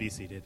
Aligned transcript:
be 0.00 0.08
seated. 0.08 0.42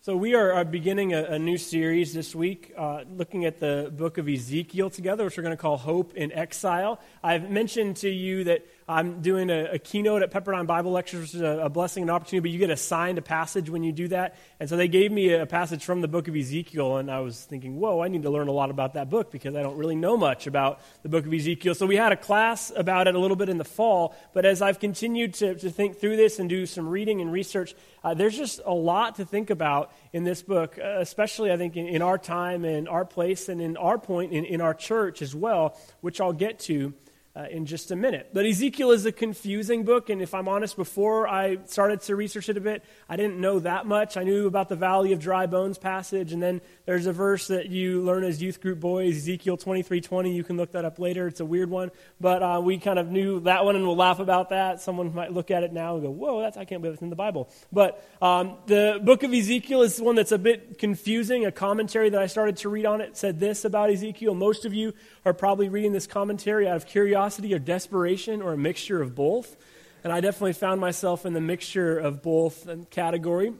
So, 0.00 0.16
we 0.16 0.34
are, 0.34 0.64
beginning 0.64 1.14
a, 1.14 1.22
a, 1.22 1.38
new 1.38 1.56
series 1.56 2.14
this 2.14 2.34
week, 2.34 2.72
uh, 2.76 3.04
looking 3.14 3.44
at 3.44 3.60
the 3.60 3.92
book 3.96 4.18
of 4.18 4.28
Ezekiel 4.28 4.90
together, 4.90 5.24
which 5.24 5.36
we're 5.36 5.44
going 5.44 5.56
to 5.56 5.60
call 5.60 5.76
Hope 5.76 6.14
in 6.14 6.32
Exile. 6.32 6.98
I've 7.22 7.48
mentioned 7.48 7.98
to 7.98 8.10
you 8.10 8.42
that 8.42 8.66
I'm 8.90 9.20
doing 9.20 9.50
a, 9.50 9.72
a 9.72 9.78
keynote 9.78 10.22
at 10.22 10.30
Pepperdine 10.30 10.66
Bible 10.66 10.92
Lectures, 10.92 11.20
which 11.20 11.34
is 11.34 11.42
a, 11.42 11.64
a, 11.64 11.68
blessing 11.68 12.04
and 12.04 12.10
opportunity, 12.10 12.48
but 12.48 12.50
you 12.50 12.58
get 12.58 12.70
assigned 12.70 13.18
a 13.18 13.22
passage 13.22 13.68
when 13.68 13.82
you 13.82 13.92
do 13.92 14.08
that. 14.08 14.36
And 14.60 14.68
so 14.68 14.78
they 14.78 14.88
gave 14.88 15.12
me 15.12 15.34
a 15.34 15.44
passage 15.44 15.84
from 15.84 16.00
the 16.00 16.08
book 16.08 16.26
of 16.26 16.34
Ezekiel, 16.34 16.96
and 16.96 17.10
I 17.10 17.20
was 17.20 17.44
thinking, 17.44 17.78
whoa, 17.78 18.00
I 18.00 18.08
need 18.08 18.22
to 18.22 18.30
learn 18.30 18.48
a 18.48 18.52
lot 18.52 18.70
about 18.70 18.94
that 18.94 19.10
book 19.10 19.30
because 19.30 19.54
I 19.54 19.62
don't 19.62 19.76
really 19.76 19.94
know 19.94 20.16
much 20.16 20.46
about 20.46 20.80
the 21.02 21.10
book 21.10 21.26
of 21.26 21.34
Ezekiel. 21.34 21.74
So 21.74 21.84
we 21.84 21.96
had 21.96 22.12
a 22.12 22.16
class 22.16 22.72
about 22.74 23.08
it 23.08 23.14
a 23.14 23.18
little 23.18 23.36
bit 23.36 23.50
in 23.50 23.58
the 23.58 23.64
fall, 23.64 24.16
but 24.32 24.46
as 24.46 24.62
I've 24.62 24.80
continued 24.80 25.34
to, 25.34 25.54
to 25.56 25.68
think 25.68 26.00
through 26.00 26.16
this 26.16 26.38
and 26.38 26.48
do 26.48 26.64
some 26.64 26.88
reading 26.88 27.20
and 27.20 27.30
research, 27.30 27.74
uh, 28.02 28.14
there's 28.14 28.38
just 28.38 28.58
a 28.64 28.72
lot 28.72 29.16
to 29.16 29.26
think 29.26 29.50
about 29.50 29.92
in 30.14 30.24
this 30.24 30.40
book, 30.42 30.78
uh, 30.82 31.00
especially, 31.00 31.52
I 31.52 31.58
think, 31.58 31.76
in, 31.76 31.86
in, 31.88 32.00
our 32.00 32.16
time 32.16 32.64
and 32.64 32.88
our 32.88 33.04
place 33.04 33.50
and 33.50 33.60
in 33.60 33.76
our 33.76 33.98
point 33.98 34.32
in, 34.32 34.46
in 34.46 34.62
our 34.62 34.72
church 34.72 35.20
as 35.20 35.34
well, 35.34 35.78
which 36.00 36.22
I'll 36.22 36.32
get 36.32 36.58
to 36.60 36.94
uh, 37.38 37.46
in 37.50 37.66
just 37.66 37.90
a 37.92 37.96
minute. 37.96 38.30
But 38.32 38.46
Ezekiel 38.46 38.90
is 38.90 39.06
a 39.06 39.12
confusing 39.12 39.84
book, 39.84 40.10
and 40.10 40.20
if 40.20 40.34
I'm 40.34 40.48
honest, 40.48 40.74
before 40.76 41.28
I 41.28 41.58
started 41.66 42.00
to 42.02 42.16
research 42.16 42.48
it 42.48 42.56
a 42.56 42.60
bit, 42.60 42.82
I 43.08 43.16
didn't 43.16 43.40
know 43.40 43.60
that 43.60 43.86
much. 43.86 44.16
I 44.16 44.24
knew 44.24 44.48
about 44.48 44.68
the 44.68 44.74
Valley 44.74 45.12
of 45.12 45.20
Dry 45.20 45.46
Bones 45.46 45.78
passage, 45.78 46.32
and 46.32 46.42
then 46.42 46.60
there's 46.84 47.06
a 47.06 47.12
verse 47.12 47.46
that 47.48 47.68
you 47.68 48.02
learn 48.02 48.24
as 48.24 48.42
youth 48.42 48.60
group 48.60 48.80
boys, 48.80 49.18
Ezekiel 49.18 49.56
23:20. 49.56 50.34
You 50.34 50.42
can 50.42 50.56
look 50.56 50.72
that 50.72 50.84
up 50.84 50.98
later. 50.98 51.28
It's 51.28 51.38
a 51.38 51.44
weird 51.44 51.70
one, 51.70 51.92
but 52.20 52.42
uh, 52.42 52.60
we 52.62 52.78
kind 52.78 52.98
of 52.98 53.08
knew 53.08 53.38
that 53.40 53.64
one, 53.64 53.76
and 53.76 53.86
we'll 53.86 53.96
laugh 53.96 54.18
about 54.18 54.48
that. 54.48 54.80
Someone 54.80 55.14
might 55.14 55.32
look 55.32 55.52
at 55.52 55.62
it 55.62 55.72
now 55.72 55.94
and 55.94 56.02
go, 56.02 56.10
"Whoa, 56.10 56.40
that's 56.40 56.56
I 56.56 56.64
can't 56.64 56.82
believe 56.82 56.94
it's 56.94 57.02
in 57.02 57.10
the 57.10 57.16
Bible." 57.16 57.48
But 57.72 58.04
um, 58.20 58.56
the 58.66 58.98
book 59.00 59.22
of 59.22 59.32
Ezekiel 59.32 59.82
is 59.82 60.00
one 60.00 60.16
that's 60.16 60.32
a 60.32 60.38
bit 60.38 60.78
confusing. 60.78 61.46
A 61.46 61.52
commentary 61.52 62.10
that 62.10 62.20
I 62.20 62.26
started 62.26 62.56
to 62.58 62.68
read 62.68 62.86
on 62.86 63.00
it 63.00 63.16
said 63.16 63.38
this 63.38 63.64
about 63.64 63.90
Ezekiel. 63.90 64.34
Most 64.34 64.64
of 64.64 64.74
you 64.74 64.92
are 65.24 65.32
probably 65.32 65.68
reading 65.68 65.92
this 65.92 66.08
commentary 66.08 66.66
out 66.66 66.76
of 66.76 66.86
curiosity 66.86 67.27
or 67.54 67.58
desperation 67.58 68.42
or 68.42 68.52
a 68.52 68.58
mixture 68.58 69.02
of 69.02 69.14
both. 69.14 69.56
And 70.04 70.12
I 70.12 70.20
definitely 70.20 70.52
found 70.52 70.80
myself 70.80 71.26
in 71.26 71.32
the 71.32 71.40
mixture 71.40 71.98
of 71.98 72.22
both 72.22 72.68
category. 72.90 73.52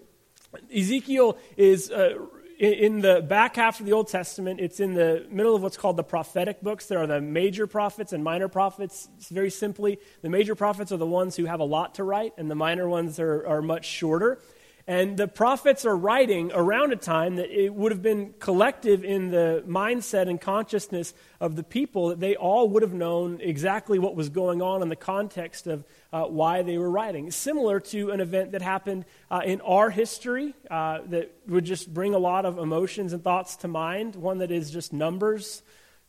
Ezekiel 0.75 1.37
is 1.57 1.91
uh, 1.91 2.15
in 2.59 3.01
the 3.03 3.23
back 3.23 3.55
half 3.55 3.79
of 3.79 3.87
the 3.87 3.93
Old 3.93 4.09
Testament, 4.09 4.59
it's 4.59 4.81
in 4.81 4.95
the 4.95 5.25
middle 5.31 5.55
of 5.55 5.63
what's 5.63 5.77
called 5.77 5.97
the 5.97 6.03
prophetic 6.03 6.61
books. 6.61 6.87
There 6.87 6.99
are 6.99 7.07
the 7.07 7.21
major 7.21 7.69
prophets 7.69 8.13
and 8.13 8.25
minor 8.25 8.49
prophets. 8.49 9.09
Very 9.31 9.51
simply, 9.51 10.01
the 10.23 10.29
major 10.29 10.57
prophets 10.57 10.91
are 10.91 10.97
the 10.97 11.07
ones 11.07 11.37
who 11.37 11.45
have 11.45 11.61
a 11.61 11.65
lot 11.65 11.95
to 11.97 12.05
write, 12.05 12.33
and 12.37 12.51
the 12.51 12.57
minor 12.57 12.89
ones 12.89 13.21
are, 13.21 13.47
are 13.47 13.63
much 13.63 13.85
shorter. 13.85 14.41
And 14.89 15.19
the 15.19 15.29
prophets 15.29 15.85
are 15.85 15.95
writing 15.95 16.51
around 16.55 16.95
a 16.95 16.97
time 16.97 17.37
that 17.37 17.51
it 17.51 17.75
would 17.75 17.93
have 17.93 18.01
been 18.01 18.33
collective 18.39 19.05
in 19.05 19.31
the 19.31 19.63
mindset 19.69 20.31
and 20.31 20.41
consciousness 20.41 21.13
of 21.43 21.57
the 21.57 21.63
people 21.63 22.09
that 22.09 22.21
they 22.21 22.37
all 22.37 22.71
would 22.71 22.81
have 22.83 22.95
known 22.95 23.39
exactly 23.43 23.99
what 23.99 24.17
was 24.17 24.31
going 24.31 24.63
on 24.63 24.81
in 24.81 24.89
the 24.89 24.97
context 24.97 25.67
of 25.67 25.85
uh, 26.11 26.23
why 26.23 26.63
they 26.63 26.79
were 26.79 26.91
writing. 26.91 27.31
Similar 27.31 27.81
to 27.81 28.13
an 28.13 28.21
event 28.21 28.53
that 28.53 28.63
happened 28.63 29.05
uh, 29.31 29.43
in 29.45 29.61
our 29.61 29.91
history 29.91 30.55
uh, 30.71 31.01
that 31.09 31.35
would 31.47 31.67
just 31.67 31.93
bring 31.93 32.15
a 32.15 32.19
lot 32.19 32.47
of 32.47 32.57
emotions 32.57 33.13
and 33.13 33.23
thoughts 33.23 33.57
to 33.57 33.69
mind, 33.69 34.17
one 34.17 34.39
that 34.39 34.51
is 34.51 34.71
just 34.71 34.95
numbers. 34.95 35.63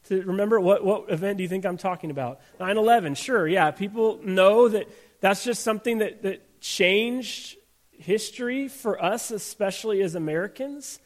To 0.06 0.22
remember, 0.22 0.58
what, 0.58 0.86
what 0.86 1.12
event 1.12 1.36
do 1.36 1.44
you 1.44 1.50
think 1.50 1.66
I'm 1.66 1.78
talking 1.78 2.12
about? 2.12 2.40
9 2.62 2.78
11, 2.78 3.16
sure, 3.16 3.46
yeah. 3.46 3.72
People 3.72 4.22
know 4.24 4.70
that 4.70 4.88
that's 5.20 5.44
just 5.44 5.64
something 5.64 5.98
that, 5.98 6.24
that 6.24 6.62
changed 6.62 7.58
history 8.00 8.68
for 8.68 9.02
us, 9.04 9.30
especially 9.30 10.02
as 10.02 10.16
Americans. 10.16 11.00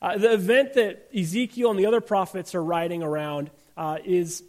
Uh, 0.00 0.16
the 0.16 0.32
event 0.32 0.74
that 0.74 1.08
Ezekiel 1.14 1.70
and 1.70 1.78
the 1.78 1.86
other 1.86 2.00
prophets 2.00 2.54
are 2.54 2.62
writing 2.62 3.02
around 3.02 3.50
uh, 3.76 3.98
is 4.04 4.42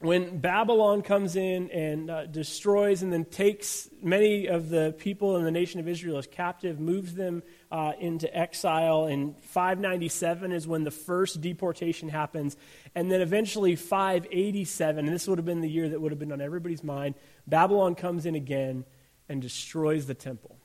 when 0.00 0.38
Babylon 0.38 1.02
comes 1.02 1.34
in 1.34 1.70
and 1.70 2.08
uh, 2.08 2.26
destroys 2.26 3.02
and 3.02 3.12
then 3.12 3.24
takes 3.24 3.88
many 4.00 4.46
of 4.46 4.68
the 4.68 4.94
people 4.98 5.36
in 5.36 5.44
the 5.44 5.50
nation 5.50 5.80
of 5.80 5.88
Israel 5.88 6.18
as 6.18 6.26
captive, 6.28 6.78
moves 6.78 7.14
them 7.14 7.42
uh, 7.72 7.92
into 7.98 8.32
exile. 8.36 9.06
And 9.06 9.36
597 9.40 10.52
is 10.52 10.68
when 10.68 10.84
the 10.84 10.92
first 10.92 11.40
deportation 11.40 12.08
happens. 12.08 12.56
And 12.94 13.10
then 13.10 13.20
eventually, 13.20 13.74
587, 13.74 15.06
and 15.06 15.14
this 15.14 15.26
would 15.26 15.38
have 15.38 15.46
been 15.46 15.62
the 15.62 15.70
year 15.70 15.88
that 15.88 16.00
would 16.00 16.12
have 16.12 16.18
been 16.20 16.32
on 16.32 16.40
everybody's 16.40 16.84
mind, 16.84 17.16
Babylon 17.48 17.96
comes 17.96 18.24
in 18.24 18.36
again 18.36 18.84
and 19.28 19.42
destroys 19.42 20.06
the 20.06 20.14
temple. 20.14 20.57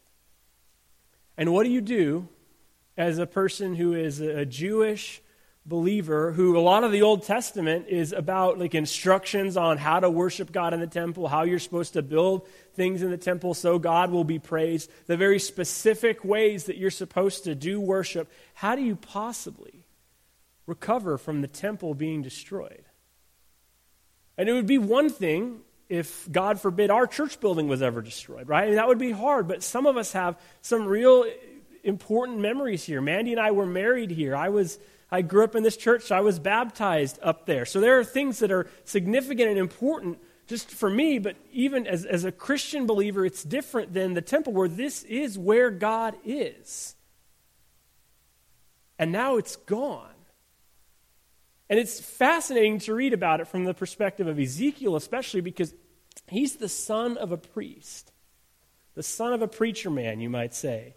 And 1.37 1.51
what 1.53 1.63
do 1.63 1.69
you 1.69 1.81
do 1.81 2.27
as 2.97 3.17
a 3.17 3.25
person 3.25 3.75
who 3.75 3.93
is 3.93 4.19
a 4.19 4.45
Jewish 4.45 5.21
believer 5.65 6.33
who 6.33 6.57
a 6.57 6.59
lot 6.59 6.83
of 6.83 6.91
the 6.91 7.01
Old 7.01 7.23
Testament 7.23 7.87
is 7.87 8.11
about 8.11 8.59
like 8.59 8.75
instructions 8.75 9.55
on 9.55 9.77
how 9.77 9.99
to 9.99 10.09
worship 10.09 10.51
God 10.51 10.73
in 10.73 10.81
the 10.81 10.87
temple, 10.87 11.27
how 11.27 11.43
you're 11.43 11.59
supposed 11.59 11.93
to 11.93 12.01
build 12.01 12.47
things 12.75 13.01
in 13.01 13.11
the 13.11 13.17
temple 13.17 13.53
so 13.53 13.79
God 13.79 14.11
will 14.11 14.25
be 14.25 14.39
praised, 14.39 14.91
the 15.07 15.15
very 15.15 15.39
specific 15.39 16.25
ways 16.25 16.65
that 16.65 16.77
you're 16.77 16.91
supposed 16.91 17.45
to 17.45 17.55
do 17.55 17.79
worship. 17.79 18.29
How 18.55 18.75
do 18.75 18.81
you 18.81 18.95
possibly 18.97 19.85
recover 20.65 21.17
from 21.17 21.41
the 21.41 21.47
temple 21.47 21.93
being 21.93 22.21
destroyed? 22.21 22.83
And 24.37 24.49
it 24.49 24.53
would 24.53 24.67
be 24.67 24.79
one 24.79 25.09
thing 25.09 25.61
if, 25.93 26.31
God 26.31 26.59
forbid, 26.59 26.89
our 26.89 27.05
church 27.05 27.39
building 27.39 27.67
was 27.67 27.83
ever 27.83 28.01
destroyed, 28.01 28.49
right? 28.49 28.63
I 28.63 28.67
mean, 28.67 28.75
that 28.77 28.87
would 28.87 28.97
be 28.97 29.11
hard, 29.11 29.47
but 29.47 29.61
some 29.61 29.85
of 29.85 29.95
us 29.95 30.13
have 30.13 30.39
some 30.63 30.85
real 30.87 31.23
important 31.83 32.39
memories 32.39 32.83
here. 32.83 32.99
Mandy 32.99 33.33
and 33.33 33.39
I 33.39 33.51
were 33.51 33.67
married 33.67 34.09
here. 34.09 34.35
I 34.35 34.49
was. 34.49 34.79
I 35.11 35.21
grew 35.21 35.43
up 35.43 35.55
in 35.55 35.61
this 35.61 35.77
church, 35.77 36.05
so 36.05 36.15
I 36.15 36.21
was 36.21 36.39
baptized 36.39 37.19
up 37.21 37.45
there. 37.45 37.67
So 37.67 37.79
there 37.79 37.99
are 37.99 38.03
things 38.03 38.39
that 38.39 38.51
are 38.51 38.67
significant 38.83 39.47
and 39.47 39.59
important 39.59 40.17
just 40.47 40.71
for 40.71 40.89
me, 40.89 41.19
but 41.19 41.35
even 41.51 41.85
as, 41.85 42.03
as 42.03 42.25
a 42.25 42.31
Christian 42.31 42.87
believer, 42.87 43.23
it's 43.23 43.43
different 43.43 43.93
than 43.93 44.15
the 44.15 44.23
temple 44.23 44.53
where 44.53 44.67
this 44.67 45.03
is 45.03 45.37
where 45.37 45.69
God 45.69 46.15
is. 46.25 46.95
And 48.97 49.11
now 49.11 49.37
it's 49.37 49.55
gone. 49.55 50.09
And 51.69 51.79
it's 51.79 51.99
fascinating 51.99 52.79
to 52.79 52.93
read 52.93 53.13
about 53.13 53.39
it 53.39 53.47
from 53.47 53.63
the 53.63 53.73
perspective 53.73 54.27
of 54.27 54.39
Ezekiel, 54.39 54.95
especially 54.95 55.41
because 55.41 55.73
he's 56.33 56.55
the 56.55 56.69
son 56.69 57.17
of 57.17 57.31
a 57.31 57.37
priest, 57.37 58.11
the 58.95 59.03
son 59.03 59.33
of 59.33 59.41
a 59.41 59.47
preacher 59.47 59.89
man, 59.89 60.19
you 60.19 60.29
might 60.29 60.53
say. 60.53 60.95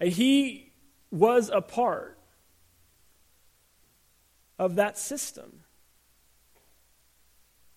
He 0.00 0.72
was 1.10 1.50
a 1.50 1.60
part 1.60 2.18
of 4.58 4.76
that 4.76 4.98
system. 4.98 5.60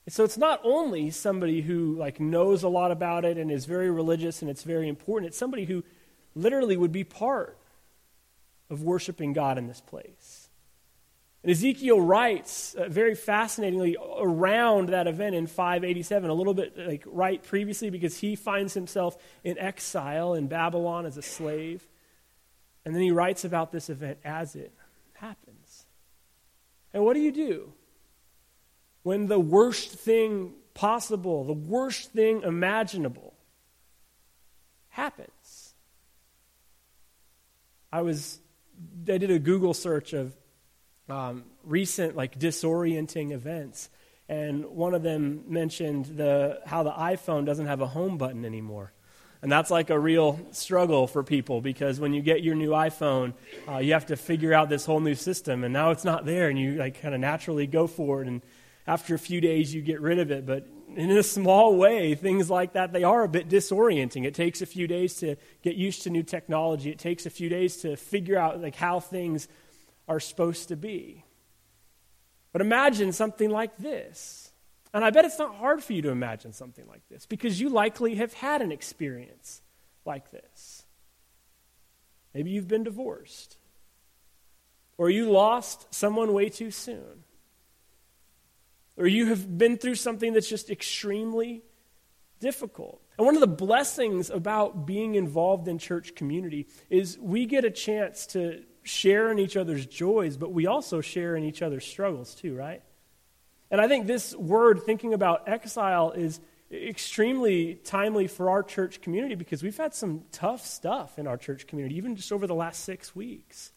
So 0.10 0.24
it's 0.24 0.38
not 0.38 0.60
only 0.64 1.12
somebody 1.12 1.62
who 1.62 1.96
like 1.96 2.20
knows 2.20 2.64
a 2.64 2.68
lot 2.68 2.92
about 2.92 3.24
it 3.24 3.38
and 3.38 3.52
is 3.52 3.66
very 3.66 3.90
religious 3.90 4.42
and 4.42 4.50
it's 4.50 4.64
very 4.64 4.90
important. 4.90 5.30
It's 5.30 5.38
somebody 5.38 5.66
who 5.66 5.84
literally 6.36 6.76
would 6.76 6.92
be 6.92 7.04
part 7.04 7.58
of 8.70 8.81
worshiping 8.81 9.34
God 9.34 9.58
in 9.58 9.68
this 9.68 9.80
place. 9.80 10.41
And 11.44 11.52
Ezekiel 11.52 12.00
writes 12.00 12.75
uh, 12.75 12.88
very 12.88 13.16
fascinatingly 13.16 13.97
around 14.19 14.90
that 14.90 15.07
event 15.07 15.34
in 15.35 15.47
587, 15.47 16.29
a 16.29 16.34
little 16.34 16.53
bit 16.53 16.78
like 16.78 17.03
right 17.07 17.41
previously, 17.41 17.90
because 17.90 18.18
he 18.18 18.35
finds 18.35 18.74
himself 18.74 19.18
in 19.44 19.57
exile 19.57 20.35
in 20.35 20.47
Babylon 20.47 21.06
as 21.06 21.18
a 21.18 21.22
slave. 21.22 21.88
And 22.85 22.94
then 22.94 23.01
he 23.01 23.12
writes 23.12 23.44
about 23.44 23.72
this 23.72 23.90
event 23.90 24.19
as 24.24 24.56
it 24.56 24.72
happens. 25.13 25.85
And 26.94 27.03
what 27.03 27.13
do 27.13 27.19
you 27.19 27.31
do 27.31 27.74
when 29.03 29.28
the 29.28 29.40
worst 29.40 29.91
thing 29.91 30.53
possible, 30.75 31.44
the 31.44 31.54
worst 31.54 32.12
thing 32.12 32.44
imaginable 32.44 33.33
happens? 34.89 35.74
I 37.92 38.01
was 38.01 38.39
I 39.07 39.18
did 39.18 39.31
a 39.31 39.39
Google 39.39 39.74
search 39.74 40.13
of 40.13 40.36
um, 41.12 41.44
recent 41.66 42.16
like 42.16 42.40
disorienting 42.40 43.31
events, 43.31 43.90
and 44.30 44.66
one 44.66 44.94
of 44.94 45.04
them 45.04 45.44
mentioned 45.48 46.06
the 46.06 46.62
how 46.66 46.84
the 46.84 46.92
iPhone 46.92 47.46
doesn't 47.46 47.68
have 47.68 47.81
a 47.81 47.88
home 47.88 48.18
button 48.18 48.46
anymore. 48.46 48.94
And 49.42 49.52
that's 49.52 49.72
like 49.72 49.90
a 49.90 50.00
real 50.00 50.40
struggle 50.52 51.08
for 51.08 51.24
people 51.24 51.62
because 51.62 52.00
when 52.00 52.13
you 52.13 52.22
get 52.22 52.44
your 52.44 52.54
new 52.54 52.69
iPhone, 52.69 53.34
uh, 53.68 53.80
you 53.80 53.94
have 53.94 54.06
to 54.06 54.16
figure 54.16 54.54
out 54.54 54.69
this 54.69 54.86
whole 54.86 55.00
new 55.00 55.16
system, 55.16 55.63
and 55.63 55.74
now 55.74 55.92
it's 55.92 56.06
not 56.06 56.25
there, 56.25 56.48
and 56.48 56.58
you 56.58 56.75
like 56.75 57.02
kind 57.02 57.14
of 57.14 57.19
naturally 57.19 57.68
go 57.68 57.88
for 57.88 58.22
it, 58.22 58.28
and 58.28 58.42
after 58.88 59.14
a 59.16 59.19
few 59.19 59.42
days 59.42 59.74
you 59.74 59.81
get 59.81 60.00
rid 60.00 60.19
of 60.19 60.31
it. 60.31 60.46
But 60.46 60.68
in 60.96 61.12
a 61.12 61.24
small 61.24 61.75
way, 61.75 62.16
things 62.16 62.50
like 62.50 62.74
that 62.74 62.94
they 62.94 63.04
are 63.04 63.24
a 63.24 63.30
bit 63.30 63.50
disorienting. 63.50 64.25
It 64.25 64.36
takes 64.36 64.62
a 64.62 64.66
few 64.66 64.88
days 64.88 65.16
to 65.16 65.36
get 65.62 65.75
used 65.75 66.04
to 66.04 66.10
new 66.10 66.24
technology. 66.24 66.90
It 66.90 67.00
takes 67.00 67.25
a 67.25 67.30
few 67.30 67.50
days 67.50 67.78
to 67.78 67.96
figure 67.96 68.38
out 68.38 68.62
like 68.62 68.75
how 68.75 69.00
things 69.00 69.48
are 70.12 70.19
supposed 70.19 70.68
to 70.68 70.75
be. 70.75 71.24
But 72.52 72.62
imagine 72.62 73.13
something 73.13 73.50
like 73.50 73.78
this 73.78 74.52
And 74.94 75.06
I 75.06 75.10
bet 75.10 75.25
it's 75.25 75.40
not 75.40 75.56
hard 75.56 75.84
for 75.84 75.94
you 75.94 76.02
to 76.04 76.10
imagine 76.10 76.52
something 76.52 76.86
like 76.88 77.08
this 77.10 77.25
because 77.25 77.62
you 77.62 77.69
likely 77.69 78.16
have 78.16 78.34
had 78.34 78.62
an 78.62 78.72
experience 78.72 79.62
like 80.06 80.31
this. 80.31 80.84
Maybe 82.34 82.52
you've 82.52 82.68
been 82.68 82.84
divorced, 82.84 83.58
or 84.98 85.10
you 85.10 85.30
lost 85.30 85.94
someone 85.94 86.34
way 86.34 86.50
too 86.50 86.72
soon, 86.72 87.24
or 88.98 89.06
you 89.06 89.28
have 89.28 89.57
been 89.57 89.78
through 89.78 89.96
something 89.96 90.34
that's 90.34 90.48
just 90.48 90.69
extremely 90.69 91.64
difficult. 92.40 93.02
And 93.18 93.25
one 93.25 93.36
of 93.36 93.42
the 93.42 93.48
blessings 93.48 94.30
about 94.30 94.86
being 94.86 95.16
involved 95.16 95.68
in 95.68 95.78
church 95.78 96.16
community 96.16 96.68
is 96.90 97.18
we 97.19 97.46
get 97.46 97.66
a 97.66 97.72
chance 97.72 98.25
to 98.28 98.64
share 98.83 99.31
in 99.31 99.39
each 99.39 99.57
other's 99.57 99.86
joys, 99.86 100.38
but 100.38 100.51
we 100.51 100.68
also 100.68 101.01
share 101.01 101.36
in 101.36 101.44
each 101.44 101.62
other's 101.62 101.86
struggles 101.86 102.36
too, 102.36 102.56
right? 102.56 102.81
And 103.69 103.80
I 103.80 103.88
think 103.88 104.07
this 104.07 104.36
word, 104.36 104.81
thinking 104.83 105.13
about 105.13 105.48
exile, 105.48 106.12
is 106.12 106.39
extremely 106.72 107.75
timely 107.75 108.28
for 108.28 108.50
our 108.50 108.63
church 108.63 109.01
community 109.01 109.36
because 109.36 109.62
we've 109.62 109.78
had 109.78 109.94
some 109.94 110.24
tough 110.31 110.66
stuff 110.66 111.19
in 111.19 111.28
our 111.28 111.38
church 111.38 111.68
community, 111.68 111.95
even 111.95 112.16
just 112.16 112.31
over 112.31 112.48
the 112.48 112.56
last 112.56 112.83
six 112.83 113.16
weeks. 113.16 113.72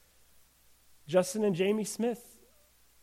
Justin 1.06 1.44
and 1.44 1.54
Jamie 1.54 1.84
Smith 1.84 2.22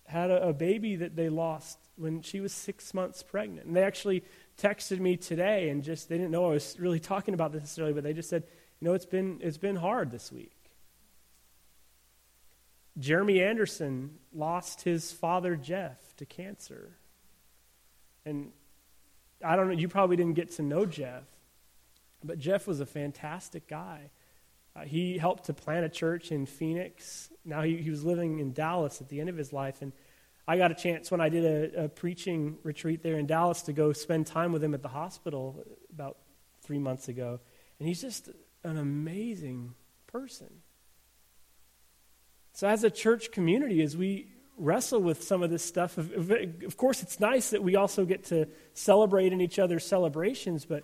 had 0.05 0.31
a, 0.31 0.49
a 0.49 0.53
baby 0.53 0.97
that 0.97 1.15
they 1.15 1.29
lost 1.29 1.77
when 1.95 2.21
she 2.21 2.39
was 2.39 2.51
six 2.51 2.93
months 2.93 3.21
pregnant. 3.23 3.67
And 3.67 3.75
they 3.75 3.83
actually 3.83 4.23
texted 4.57 4.99
me 4.99 5.17
today 5.17 5.69
and 5.69 5.83
just, 5.83 6.09
they 6.09 6.17
didn't 6.17 6.31
know 6.31 6.45
I 6.45 6.53
was 6.53 6.77
really 6.79 6.99
talking 6.99 7.33
about 7.33 7.51
this 7.51 7.61
necessarily, 7.61 7.93
but 7.93 8.03
they 8.03 8.13
just 8.13 8.29
said, 8.29 8.43
you 8.79 8.87
know, 8.87 8.93
it's 8.93 9.05
been, 9.05 9.39
it's 9.41 9.57
been 9.57 9.75
hard 9.75 10.11
this 10.11 10.31
week. 10.31 10.60
Jeremy 12.97 13.41
Anderson 13.41 14.17
lost 14.33 14.81
his 14.81 15.11
father, 15.11 15.55
Jeff, 15.55 16.15
to 16.17 16.25
cancer. 16.25 16.97
And 18.25 18.51
I 19.43 19.55
don't 19.55 19.67
know, 19.67 19.73
you 19.73 19.87
probably 19.87 20.17
didn't 20.17 20.33
get 20.33 20.51
to 20.53 20.61
know 20.61 20.85
Jeff, 20.85 21.23
but 22.23 22.37
Jeff 22.37 22.67
was 22.67 22.79
a 22.79 22.85
fantastic 22.85 23.67
guy. 23.67 24.11
Uh, 24.75 24.81
he 24.81 25.17
helped 25.17 25.45
to 25.45 25.53
plant 25.53 25.85
a 25.85 25.89
church 25.89 26.31
in 26.31 26.45
Phoenix. 26.45 27.29
Now 27.43 27.61
he, 27.61 27.77
he 27.77 27.89
was 27.89 28.03
living 28.03 28.39
in 28.39 28.53
Dallas 28.53 29.01
at 29.01 29.09
the 29.09 29.19
end 29.19 29.29
of 29.29 29.35
his 29.35 29.51
life. 29.51 29.81
And 29.81 29.91
I 30.47 30.57
got 30.57 30.71
a 30.71 30.75
chance 30.75 31.11
when 31.11 31.21
I 31.21 31.29
did 31.29 31.73
a, 31.75 31.85
a 31.85 31.89
preaching 31.89 32.57
retreat 32.63 33.03
there 33.03 33.17
in 33.17 33.25
Dallas 33.25 33.63
to 33.63 33.73
go 33.73 33.93
spend 33.93 34.27
time 34.27 34.51
with 34.51 34.63
him 34.63 34.73
at 34.73 34.81
the 34.81 34.89
hospital 34.89 35.63
about 35.91 36.17
three 36.61 36.79
months 36.79 37.07
ago. 37.07 37.39
And 37.79 37.87
he's 37.87 38.01
just 38.01 38.29
an 38.63 38.77
amazing 38.77 39.73
person. 40.07 40.61
So, 42.53 42.67
as 42.67 42.83
a 42.83 42.91
church 42.91 43.31
community, 43.31 43.81
as 43.81 43.95
we 43.95 44.31
wrestle 44.61 45.01
with 45.01 45.23
some 45.23 45.41
of 45.43 45.49
this 45.49 45.63
stuff. 45.63 45.97
Of, 45.97 46.31
of, 46.31 46.77
course, 46.77 47.01
it's 47.01 47.19
nice 47.19 47.49
that 47.49 47.63
we 47.63 47.75
also 47.75 48.05
get 48.05 48.25
to 48.25 48.47
celebrate 48.73 49.33
in 49.33 49.41
each 49.41 49.59
other's 49.59 49.85
celebrations, 49.85 50.65
but 50.65 50.83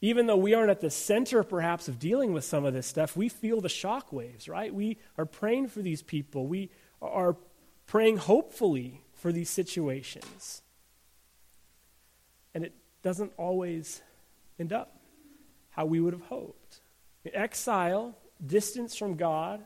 even 0.00 0.26
though 0.26 0.36
we 0.36 0.54
aren't 0.54 0.70
at 0.70 0.80
the 0.80 0.90
center, 0.90 1.42
perhaps, 1.42 1.88
of 1.88 1.98
dealing 1.98 2.32
with 2.32 2.44
some 2.44 2.64
of 2.64 2.74
this 2.74 2.86
stuff, 2.86 3.16
we 3.16 3.28
feel 3.28 3.60
the 3.60 3.68
shock 3.68 4.12
waves, 4.12 4.48
right? 4.48 4.72
We 4.72 4.98
are 5.18 5.26
praying 5.26 5.68
for 5.68 5.80
these 5.80 6.02
people. 6.02 6.46
We 6.46 6.70
are 7.02 7.36
praying 7.86 8.18
hopefully 8.18 9.02
for 9.14 9.32
these 9.32 9.50
situations. 9.50 10.62
And 12.54 12.62
it 12.62 12.74
doesn't 13.02 13.32
always 13.36 14.02
end 14.60 14.72
up 14.72 15.00
how 15.70 15.86
we 15.86 16.00
would 16.00 16.12
have 16.12 16.22
hoped. 16.22 16.80
Exile, 17.34 18.16
distance 18.46 18.96
from 18.96 19.16
God, 19.16 19.60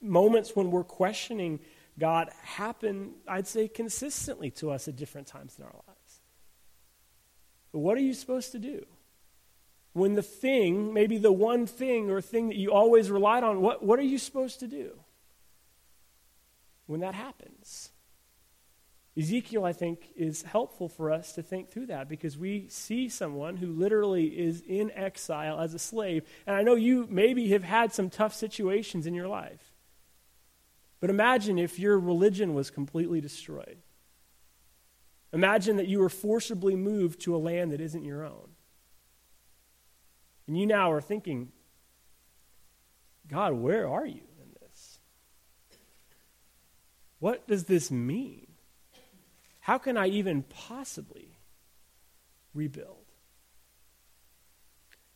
moments 0.00 0.54
when 0.54 0.70
we're 0.70 0.84
questioning 0.84 1.60
God 1.98 2.30
happen, 2.42 3.12
I'd 3.26 3.46
say, 3.46 3.68
consistently 3.68 4.50
to 4.52 4.70
us 4.70 4.86
at 4.88 4.96
different 4.96 5.26
times 5.26 5.56
in 5.58 5.64
our 5.64 5.72
lives. 5.72 6.20
But 7.72 7.78
what 7.78 7.96
are 7.96 8.02
you 8.02 8.14
supposed 8.14 8.52
to 8.52 8.58
do? 8.58 8.84
When 9.92 10.14
the 10.14 10.22
thing, 10.22 10.92
maybe 10.92 11.16
the 11.16 11.32
one 11.32 11.66
thing 11.66 12.10
or 12.10 12.20
thing 12.20 12.48
that 12.48 12.56
you 12.56 12.72
always 12.72 13.10
relied 13.10 13.44
on, 13.44 13.62
what, 13.62 13.82
what 13.82 13.98
are 13.98 14.02
you 14.02 14.18
supposed 14.18 14.60
to 14.60 14.66
do 14.66 14.92
when 16.86 17.00
that 17.00 17.14
happens? 17.14 17.90
Ezekiel, 19.18 19.64
I 19.64 19.72
think, 19.72 20.10
is 20.14 20.42
helpful 20.42 20.90
for 20.90 21.10
us 21.10 21.32
to 21.32 21.42
think 21.42 21.70
through 21.70 21.86
that 21.86 22.06
because 22.06 22.36
we 22.36 22.66
see 22.68 23.08
someone 23.08 23.56
who 23.56 23.68
literally 23.68 24.26
is 24.26 24.60
in 24.60 24.90
exile 24.90 25.58
as 25.58 25.72
a 25.72 25.78
slave. 25.78 26.24
And 26.46 26.54
I 26.54 26.62
know 26.62 26.74
you 26.74 27.06
maybe 27.08 27.48
have 27.48 27.64
had 27.64 27.94
some 27.94 28.10
tough 28.10 28.34
situations 28.34 29.06
in 29.06 29.14
your 29.14 29.28
life. 29.28 29.65
But 31.06 31.12
imagine 31.12 31.56
if 31.56 31.78
your 31.78 32.00
religion 32.00 32.52
was 32.52 32.68
completely 32.68 33.20
destroyed. 33.20 33.78
Imagine 35.32 35.76
that 35.76 35.86
you 35.86 36.00
were 36.00 36.08
forcibly 36.08 36.74
moved 36.74 37.20
to 37.20 37.36
a 37.36 37.38
land 37.38 37.70
that 37.70 37.80
isn't 37.80 38.02
your 38.02 38.24
own. 38.24 38.48
And 40.48 40.58
you 40.58 40.66
now 40.66 40.90
are 40.90 41.00
thinking, 41.00 41.52
God, 43.28 43.52
where 43.52 43.88
are 43.88 44.04
you 44.04 44.24
in 44.42 44.48
this? 44.60 44.98
What 47.20 47.46
does 47.46 47.66
this 47.66 47.88
mean? 47.88 48.48
How 49.60 49.78
can 49.78 49.96
I 49.96 50.08
even 50.08 50.42
possibly 50.42 51.38
rebuild? 52.52 53.06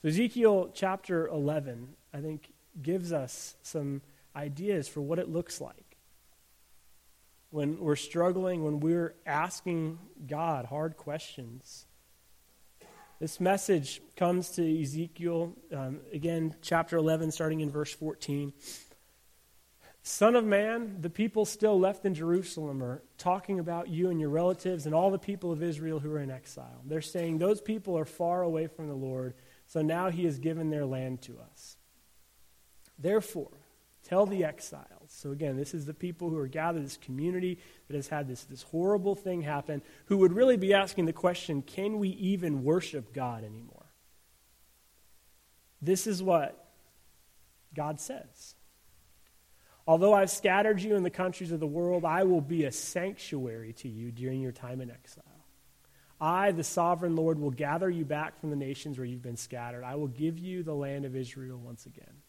So, 0.03 0.09
Ezekiel 0.09 0.71
chapter 0.73 1.27
11, 1.27 1.97
I 2.15 2.21
think, 2.21 2.53
gives 2.81 3.13
us 3.13 3.57
some 3.65 4.03
ideas 4.35 4.89
for 4.89 5.01
what 5.01 5.19
it 5.19 5.29
looks 5.29 5.61
like. 5.61 5.97
When 7.51 7.81
we're 7.81 7.97
struggling, 7.97 8.65
when 8.65 8.81
we're 8.81 9.15
asking 9.27 9.99
God 10.27 10.67
hard 10.67 10.97
questions. 10.97 11.87
This 13.19 13.41
message 13.41 14.01
comes 14.17 14.51
to 14.53 14.83
Ezekiel, 14.83 15.55
um, 15.75 16.01
again, 16.13 16.55
chapter 16.63 16.97
11, 16.97 17.33
starting 17.33 17.61
in 17.61 17.71
verse 17.71 17.93
14. 17.93 18.53
Son 20.03 20.35
of 20.35 20.45
man, 20.45 20.97
the 21.01 21.11
people 21.11 21.45
still 21.45 21.79
left 21.79 22.07
in 22.07 22.15
Jerusalem 22.15 22.83
are 22.83 23.03
talking 23.19 23.59
about 23.59 23.89
you 23.89 24.09
and 24.09 24.19
your 24.19 24.31
relatives 24.31 24.87
and 24.87 24.95
all 24.95 25.11
the 25.11 25.19
people 25.19 25.53
of 25.53 25.63
Israel 25.63 25.99
who 25.99 26.11
are 26.13 26.21
in 26.21 26.31
exile. 26.31 26.81
They're 26.87 27.03
saying 27.03 27.39
those 27.39 27.61
people 27.61 27.99
are 27.99 28.07
far 28.07 28.43
away 28.43 28.67
from 28.67 28.89
the 28.89 28.95
Lord, 28.95 29.35
so 29.67 29.83
now 29.83 30.09
he 30.09 30.25
has 30.25 30.39
given 30.39 30.71
their 30.71 30.87
land 30.87 31.21
to 31.23 31.39
us. 31.53 31.77
Therefore, 32.99 33.51
Tell 34.11 34.27
the 34.27 34.45
exiles. 34.45 35.07
So, 35.07 35.31
again, 35.31 35.57
this 35.57 35.73
is 35.73 35.87
the 35.87 35.95
people 35.95 36.31
who 36.31 36.39
are 36.39 36.49
gathered, 36.49 36.85
this 36.85 36.97
community 36.97 37.61
that 37.87 37.95
has 37.95 38.09
had 38.09 38.27
this, 38.27 38.43
this 38.43 38.63
horrible 38.63 39.15
thing 39.15 39.43
happen, 39.43 39.83
who 40.07 40.17
would 40.17 40.33
really 40.33 40.57
be 40.57 40.75
asking 40.75 41.07
the 41.07 41.13
question 41.13 41.63
can 41.63 42.01
we 42.01 42.09
even 42.09 42.65
worship 42.65 43.15
God 43.15 43.45
anymore? 43.45 43.87
This 45.81 46.09
is 46.09 46.25
what 46.25 46.73
God 47.73 48.01
says. 48.01 48.57
Although 49.87 50.13
I've 50.13 50.31
scattered 50.31 50.83
you 50.83 50.97
in 50.97 51.05
the 51.05 51.11
countries 51.11 51.53
of 51.53 51.61
the 51.61 51.67
world, 51.69 52.05
I 52.05 52.25
will 52.25 52.41
be 52.41 52.65
a 52.65 52.73
sanctuary 52.73 53.75
to 53.75 53.89
you 53.89 54.11
during 54.11 54.41
your 54.41 54.51
time 54.51 54.81
in 54.81 54.91
exile. 54.91 55.23
I, 56.21 56.51
the 56.51 56.65
sovereign 56.65 57.15
Lord, 57.15 57.39
will 57.39 57.53
gather 57.53 57.89
you 57.89 58.05
back 58.05 58.41
from 58.41 58.51
the 58.51 58.57
nations 58.57 58.99
where 58.99 59.07
you've 59.07 59.23
been 59.23 59.37
scattered. 59.37 59.85
I 59.85 59.95
will 59.95 60.09
give 60.09 60.37
you 60.37 60.65
the 60.65 60.75
land 60.75 61.05
of 61.05 61.15
Israel 61.15 61.59
once 61.59 61.87
again. 61.87 62.20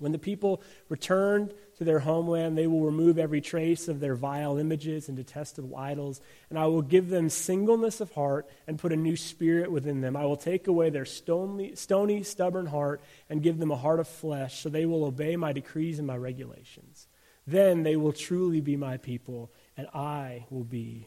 When 0.00 0.12
the 0.12 0.18
people 0.18 0.62
return 0.88 1.52
to 1.76 1.84
their 1.84 2.00
homeland, 2.00 2.58
they 2.58 2.66
will 2.66 2.80
remove 2.80 3.18
every 3.18 3.40
trace 3.40 3.86
of 3.86 4.00
their 4.00 4.14
vile 4.14 4.56
images 4.56 5.08
and 5.08 5.16
detestable 5.16 5.76
idols, 5.76 6.20
and 6.48 6.58
I 6.58 6.66
will 6.66 6.82
give 6.82 7.08
them 7.08 7.28
singleness 7.28 8.00
of 8.00 8.12
heart 8.12 8.48
and 8.66 8.78
put 8.78 8.92
a 8.92 8.96
new 8.96 9.16
spirit 9.16 9.70
within 9.70 10.00
them. 10.00 10.16
I 10.16 10.24
will 10.24 10.36
take 10.36 10.66
away 10.66 10.90
their 10.90 11.04
stony, 11.04 11.74
stony, 11.74 12.22
stubborn 12.22 12.66
heart 12.66 13.02
and 13.28 13.42
give 13.42 13.58
them 13.58 13.70
a 13.70 13.76
heart 13.76 14.00
of 14.00 14.08
flesh, 14.08 14.60
so 14.60 14.68
they 14.68 14.86
will 14.86 15.04
obey 15.04 15.36
my 15.36 15.52
decrees 15.52 15.98
and 15.98 16.06
my 16.06 16.16
regulations. 16.16 17.06
Then 17.46 17.82
they 17.82 17.96
will 17.96 18.12
truly 18.12 18.60
be 18.60 18.76
my 18.76 18.96
people, 18.96 19.52
and 19.76 19.86
I 19.94 20.46
will 20.50 20.64
be 20.64 21.06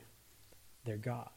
their 0.85 0.97
God. 0.97 1.29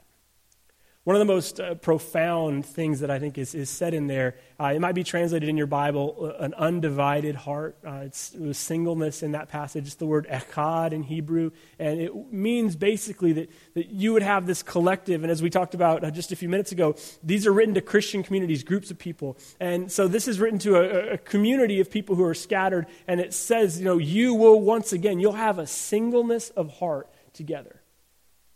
One 1.07 1.15
of 1.15 1.21
the 1.21 1.33
most 1.33 1.61
uh, 1.61 1.77
profound 1.77 2.67
things 2.67 2.99
that 2.99 3.13
I 3.13 3.21
think 3.21 3.39
is, 3.39 3.55
is 3.55 3.71
said 3.71 3.95
in 3.95 4.09
there, 4.09 4.35
uh, 4.59 4.73
it 4.75 4.81
might 4.81 4.97
be 4.97 5.05
translated 5.05 5.49
in 5.49 5.57
your 5.57 5.69
Bible, 5.69 6.17
uh, 6.21 6.43
an 6.43 6.53
undivided 6.55 7.37
heart. 7.37 7.79
Uh, 7.87 8.01
it's, 8.07 8.35
it 8.35 8.55
singleness 8.55 9.23
in 9.23 9.31
that 9.31 9.49
passage. 9.49 9.87
It's 9.87 9.95
the 9.95 10.05
word 10.05 10.27
echad 10.29 10.91
in 10.91 11.05
Hebrew. 11.05 11.53
And 11.79 12.01
it 12.01 12.33
means 12.33 12.75
basically 12.75 13.33
that, 13.35 13.51
that 13.75 13.91
you 13.91 14.15
would 14.15 14.25
have 14.25 14.49
this 14.49 14.65
collective. 14.65 15.23
And 15.23 15.31
as 15.31 15.41
we 15.41 15.49
talked 15.49 15.75
about 15.75 16.03
uh, 16.03 16.11
just 16.11 16.33
a 16.33 16.37
few 16.37 16.49
minutes 16.49 16.73
ago, 16.73 16.97
these 17.23 17.47
are 17.47 17.53
written 17.53 17.75
to 17.75 17.81
Christian 17.81 18.25
communities, 18.25 18.65
groups 18.65 18.91
of 18.91 18.99
people. 18.99 19.39
And 19.61 19.93
so 19.93 20.09
this 20.09 20.27
is 20.27 20.41
written 20.41 20.59
to 20.59 20.75
a, 20.75 21.13
a 21.13 21.19
community 21.19 21.79
of 21.79 21.89
people 21.89 22.17
who 22.17 22.25
are 22.25 22.35
scattered. 22.35 22.89
And 23.07 23.21
it 23.21 23.33
says, 23.33 23.79
you 23.79 23.85
know, 23.85 23.99
you 23.99 24.35
will 24.35 24.61
once 24.61 24.93
again, 24.93 25.21
you'll 25.21 25.35
have 25.35 25.61
a 25.61 25.69
singleness 25.69 26.51
of 26.51 26.69
heart 26.81 27.09
together. 27.33 27.76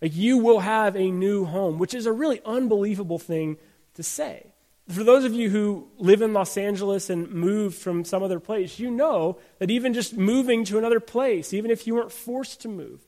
Like 0.01 0.17
you 0.17 0.39
will 0.39 0.61
have 0.61 0.97
a 0.97 1.11
new 1.11 1.45
home, 1.45 1.79
which 1.79 1.95
is 1.95 2.07
a 2.07 2.13
really 2.13 2.41
unbelievable 2.45 3.19
thing 3.19 3.59
to 3.95 4.03
say. 4.03 4.53
For 4.89 5.05
those 5.05 5.25
of 5.25 5.33
you 5.33 5.51
who 5.51 5.89
live 5.99 6.21
in 6.23 6.33
Los 6.33 6.57
Angeles 6.57 7.11
and 7.11 7.31
moved 7.31 7.77
from 7.77 8.05
some 8.05 8.23
other 8.23 8.41
place, 8.41 8.79
you 8.79 8.91
know 8.91 9.39
that 9.59 9.71
even 9.71 9.95
just 9.95 10.17
moving 10.17 10.65
to 10.65 10.79
another 10.79 11.01
place, 11.01 11.53
even 11.53 11.71
if 11.71 11.87
you 11.87 11.95
weren't 11.95 12.11
forced 12.11 12.63
to 12.63 12.69
move, 12.69 13.01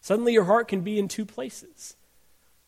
suddenly 0.00 0.32
your 0.32 0.44
heart 0.44 0.68
can 0.68 0.80
be 0.80 0.98
in 0.98 1.08
two 1.08 1.26
places. 1.26 1.96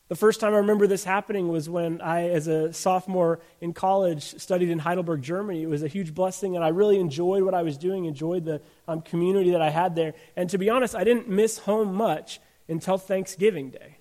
The 0.08 0.16
first 0.16 0.40
time 0.40 0.52
I 0.52 0.58
remember 0.58 0.86
this 0.86 1.04
happening 1.04 1.48
was 1.48 1.70
when 1.70 2.02
I, 2.02 2.28
as 2.28 2.48
a 2.48 2.70
sophomore 2.74 3.40
in 3.62 3.72
college, 3.72 4.38
studied 4.38 4.68
in 4.68 4.78
Heidelberg, 4.78 5.22
Germany. 5.22 5.62
It 5.62 5.70
was 5.70 5.82
a 5.82 5.88
huge 5.88 6.12
blessing, 6.12 6.54
and 6.54 6.62
I 6.62 6.68
really 6.68 7.00
enjoyed 7.00 7.44
what 7.44 7.54
I 7.54 7.62
was 7.62 7.78
doing, 7.78 8.04
enjoyed 8.04 8.44
the 8.44 8.60
um, 8.86 9.00
community 9.00 9.52
that 9.52 9.62
I 9.62 9.70
had 9.70 9.94
there. 9.94 10.12
And 10.36 10.50
to 10.50 10.58
be 10.58 10.68
honest, 10.68 10.94
I 10.94 11.04
didn't 11.04 11.30
miss 11.30 11.56
home 11.56 11.94
much 11.94 12.40
until 12.68 12.98
Thanksgiving 12.98 13.70
Day. 13.70 13.98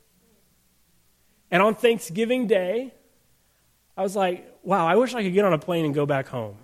And 1.49 1.61
on 1.61 1.75
Thanksgiving 1.75 2.47
Day, 2.47 2.93
I 3.97 4.03
was 4.03 4.15
like, 4.15 4.57
wow, 4.63 4.87
I 4.87 4.95
wish 4.95 5.13
I 5.13 5.23
could 5.23 5.33
get 5.33 5.45
on 5.45 5.53
a 5.53 5.59
plane 5.59 5.85
and 5.85 5.93
go 5.93 6.05
back 6.05 6.27
home. 6.27 6.57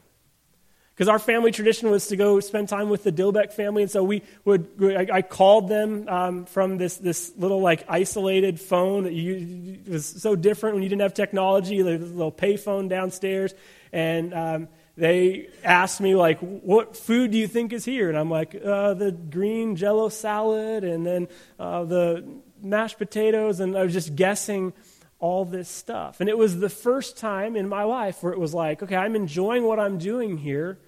Because 0.97 1.09
our 1.09 1.19
family 1.19 1.51
tradition 1.51 1.91
was 1.91 2.07
to 2.07 2.15
go 2.15 2.39
spend 2.39 2.69
time 2.69 2.89
with 2.89 3.03
the 3.03 3.11
Dilbeck 3.11 3.53
family, 3.53 3.83
and 3.83 3.91
so 3.91 4.03
we 4.03 4.23
would. 4.45 4.67
I, 4.81 5.17
I 5.17 5.21
called 5.21 5.69
them 5.69 6.09
um, 6.09 6.45
from 6.45 6.77
this 6.77 6.97
this 6.97 7.33
little 7.37 7.61
like 7.61 7.85
isolated 7.87 8.59
phone. 8.59 9.03
That 9.03 9.13
you, 9.13 9.77
it 9.85 9.91
was 9.91 10.07
so 10.07 10.35
different 10.35 10.73
when 10.73 10.81
you 10.81 10.89
didn't 10.89 11.03
have 11.03 11.13
technology. 11.13 11.83
Like, 11.83 11.99
this 11.99 12.09
little 12.09 12.31
payphone 12.31 12.89
downstairs, 12.89 13.53
and 13.93 14.33
um, 14.33 14.69
they 14.97 15.49
asked 15.63 16.01
me 16.01 16.15
like, 16.15 16.39
"What 16.39 16.97
food 16.97 17.31
do 17.31 17.37
you 17.37 17.47
think 17.47 17.71
is 17.71 17.85
here?" 17.85 18.09
And 18.09 18.17
I'm 18.17 18.29
like, 18.29 18.55
uh, 18.55 18.95
"The 18.95 19.11
green 19.11 19.75
Jello 19.75 20.09
salad, 20.09 20.83
and 20.83 21.05
then 21.05 21.27
uh, 21.59 21.85
the 21.85 22.25
mashed 22.61 22.97
potatoes." 22.97 23.59
And 23.59 23.77
I 23.77 23.83
was 23.83 23.93
just 23.93 24.15
guessing 24.15 24.73
all 25.19 25.45
this 25.45 25.69
stuff. 25.69 26.19
And 26.19 26.29
it 26.29 26.37
was 26.37 26.59
the 26.59 26.69
first 26.69 27.17
time 27.17 27.55
in 27.55 27.67
my 27.67 27.83
life 27.83 28.21
where 28.21 28.33
it 28.33 28.39
was 28.39 28.53
like, 28.53 28.83
okay, 28.83 28.95
I'm 28.95 29.15
enjoying 29.15 29.63
what 29.63 29.79
I'm 29.79 29.97
doing 29.97 30.37
here, 30.37 30.79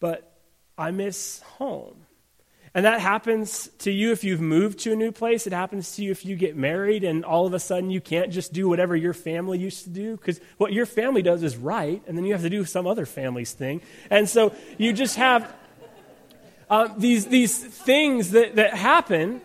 but 0.00 0.36
I 0.76 0.90
miss 0.90 1.40
home. 1.58 2.01
And 2.74 2.86
that 2.86 3.00
happens 3.00 3.68
to 3.80 3.90
you 3.90 4.12
if 4.12 4.24
you've 4.24 4.40
moved 4.40 4.78
to 4.80 4.92
a 4.92 4.96
new 4.96 5.12
place. 5.12 5.46
It 5.46 5.52
happens 5.52 5.94
to 5.96 6.02
you 6.02 6.10
if 6.10 6.24
you 6.24 6.36
get 6.36 6.56
married 6.56 7.04
and 7.04 7.22
all 7.24 7.46
of 7.46 7.52
a 7.52 7.60
sudden 7.60 7.90
you 7.90 8.00
can't 8.00 8.32
just 8.32 8.52
do 8.54 8.66
whatever 8.66 8.96
your 8.96 9.12
family 9.12 9.58
used 9.58 9.84
to 9.84 9.90
do 9.90 10.16
because 10.16 10.40
what 10.56 10.72
your 10.72 10.86
family 10.86 11.20
does 11.20 11.42
is 11.42 11.56
right, 11.56 12.02
and 12.06 12.16
then 12.16 12.24
you 12.24 12.32
have 12.32 12.42
to 12.42 12.50
do 12.50 12.64
some 12.64 12.86
other 12.86 13.04
family's 13.04 13.52
thing. 13.52 13.82
And 14.08 14.28
so 14.28 14.54
you 14.78 14.94
just 14.94 15.16
have 15.16 15.54
uh, 16.70 16.88
these, 16.96 17.26
these 17.26 17.58
things 17.58 18.30
that, 18.30 18.56
that 18.56 18.72
happen 18.72 19.42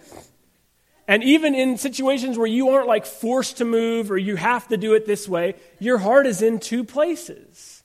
and 1.08 1.24
even 1.24 1.56
in 1.56 1.78
situations 1.78 2.38
where 2.38 2.48
you 2.48 2.70
aren't 2.70 2.88
like 2.88 3.06
forced 3.06 3.58
to 3.58 3.66
move 3.66 4.12
or 4.12 4.18
you 4.18 4.36
have 4.36 4.68
to 4.68 4.78
do 4.78 4.94
it 4.94 5.06
this 5.06 5.28
way, 5.28 5.56
your 5.80 5.98
heart 5.98 6.28
is 6.28 6.42
in 6.42 6.60
two 6.60 6.84
places. 6.84 7.84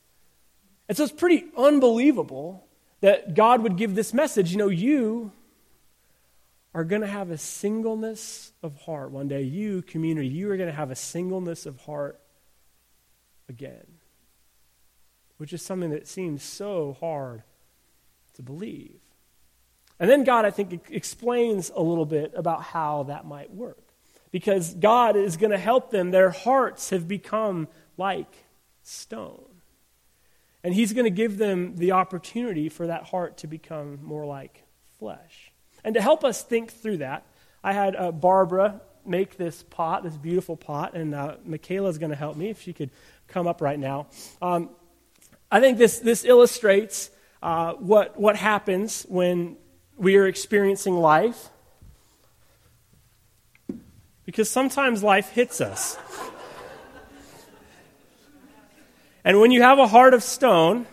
And 0.89 0.97
so 0.97 1.05
it's 1.05 1.13
pretty 1.13 1.45
unbelievable 1.57 2.67
that 3.03 3.35
God 3.35 3.63
would 3.63 3.77
give 3.77 3.95
this 3.95 4.15
message. 4.15 4.53
You 4.53 4.59
know, 4.59 4.69
you 4.69 5.33
are 6.75 6.85
going 6.85 7.03
to 7.03 7.09
have 7.09 7.31
a 7.31 7.37
singleness 7.37 8.53
of 8.63 8.75
heart 8.83 9.11
one 9.11 9.29
day. 9.29 9.43
You, 9.43 9.83
community, 9.83 10.29
you 10.29 10.51
are 10.51 10.57
going 10.57 10.71
to 10.71 10.75
have 10.75 10.91
a 10.91 10.97
singleness 10.97 11.67
of 11.67 11.79
heart 11.81 12.19
again, 13.49 13.87
which 15.37 15.53
is 15.53 15.61
something 15.61 15.91
that 15.91 16.09
seems 16.09 16.43
so 16.43 16.97
hard 16.99 17.43
to 18.35 18.43
believe. 18.43 19.01
And 20.01 20.09
then 20.09 20.25
God, 20.25 20.45
I 20.45 20.51
think, 20.51 20.89
explains 20.91 21.71
a 21.75 21.83
little 21.83 22.07
bit 22.07 22.33
about 22.35 22.63
how 22.63 23.05
that 23.05 23.27
might 23.27 23.53
work. 23.53 23.79
Because 24.31 24.73
God 24.73 25.15
is 25.15 25.37
going 25.37 25.51
to 25.51 25.59
help 25.59 25.91
them. 25.91 26.11
Their 26.11 26.31
hearts 26.31 26.91
have 26.91 27.07
become 27.07 27.69
like 27.99 28.33
stone. 28.83 29.52
And 30.65 30.75
He's 30.75 30.93
going 30.93 31.05
to 31.05 31.11
give 31.11 31.39
them 31.39 31.77
the 31.77 31.93
opportunity 31.93 32.69
for 32.69 32.87
that 32.87 33.05
heart 33.05 33.39
to 33.39 33.47
become 33.47 33.99
more 34.03 34.25
like 34.25 34.65
flesh. 34.99 35.53
And 35.85 35.95
to 35.95 36.01
help 36.01 36.25
us 36.25 36.43
think 36.43 36.73
through 36.73 36.99
that, 36.99 37.27
I 37.65 37.73
had 37.73 37.97
uh, 37.97 38.13
Barbara 38.13 38.81
make 39.05 39.37
this 39.37 39.63
pot, 39.65 40.05
this 40.05 40.17
beautiful 40.17 40.57
pot, 40.57 40.95
and 40.95 41.15
uh, 41.15 41.37
Michaela 41.45 41.89
is 41.89 41.99
going 41.99 42.11
to 42.11 42.17
help 42.17 42.37
me 42.37 42.51
if 42.51 42.63
she 42.63 42.73
could 42.73 42.91
come 43.27 43.47
up 43.47 43.61
right 43.61 43.79
now. 43.79 44.07
Um, 44.41 44.71
I 45.51 45.61
think 45.61 45.79
this, 45.79 45.99
this 45.99 46.25
illustrates 46.25 47.11
uh, 47.43 47.75
what, 47.75 48.19
what 48.19 48.37
happens 48.37 49.05
when 49.09 49.57
we 49.97 50.17
are 50.17 50.27
experiencing 50.27 50.95
life 50.95 51.49
because 54.25 54.49
sometimes 54.49 55.03
life 55.03 55.31
hits 55.31 55.61
us. 55.61 55.99
And 59.25 59.41
when 59.41 59.51
you 59.51 59.63
have 59.63 59.79
a 59.79 59.87
heart 59.87 60.15
of 60.15 60.23
stone, 60.23 60.87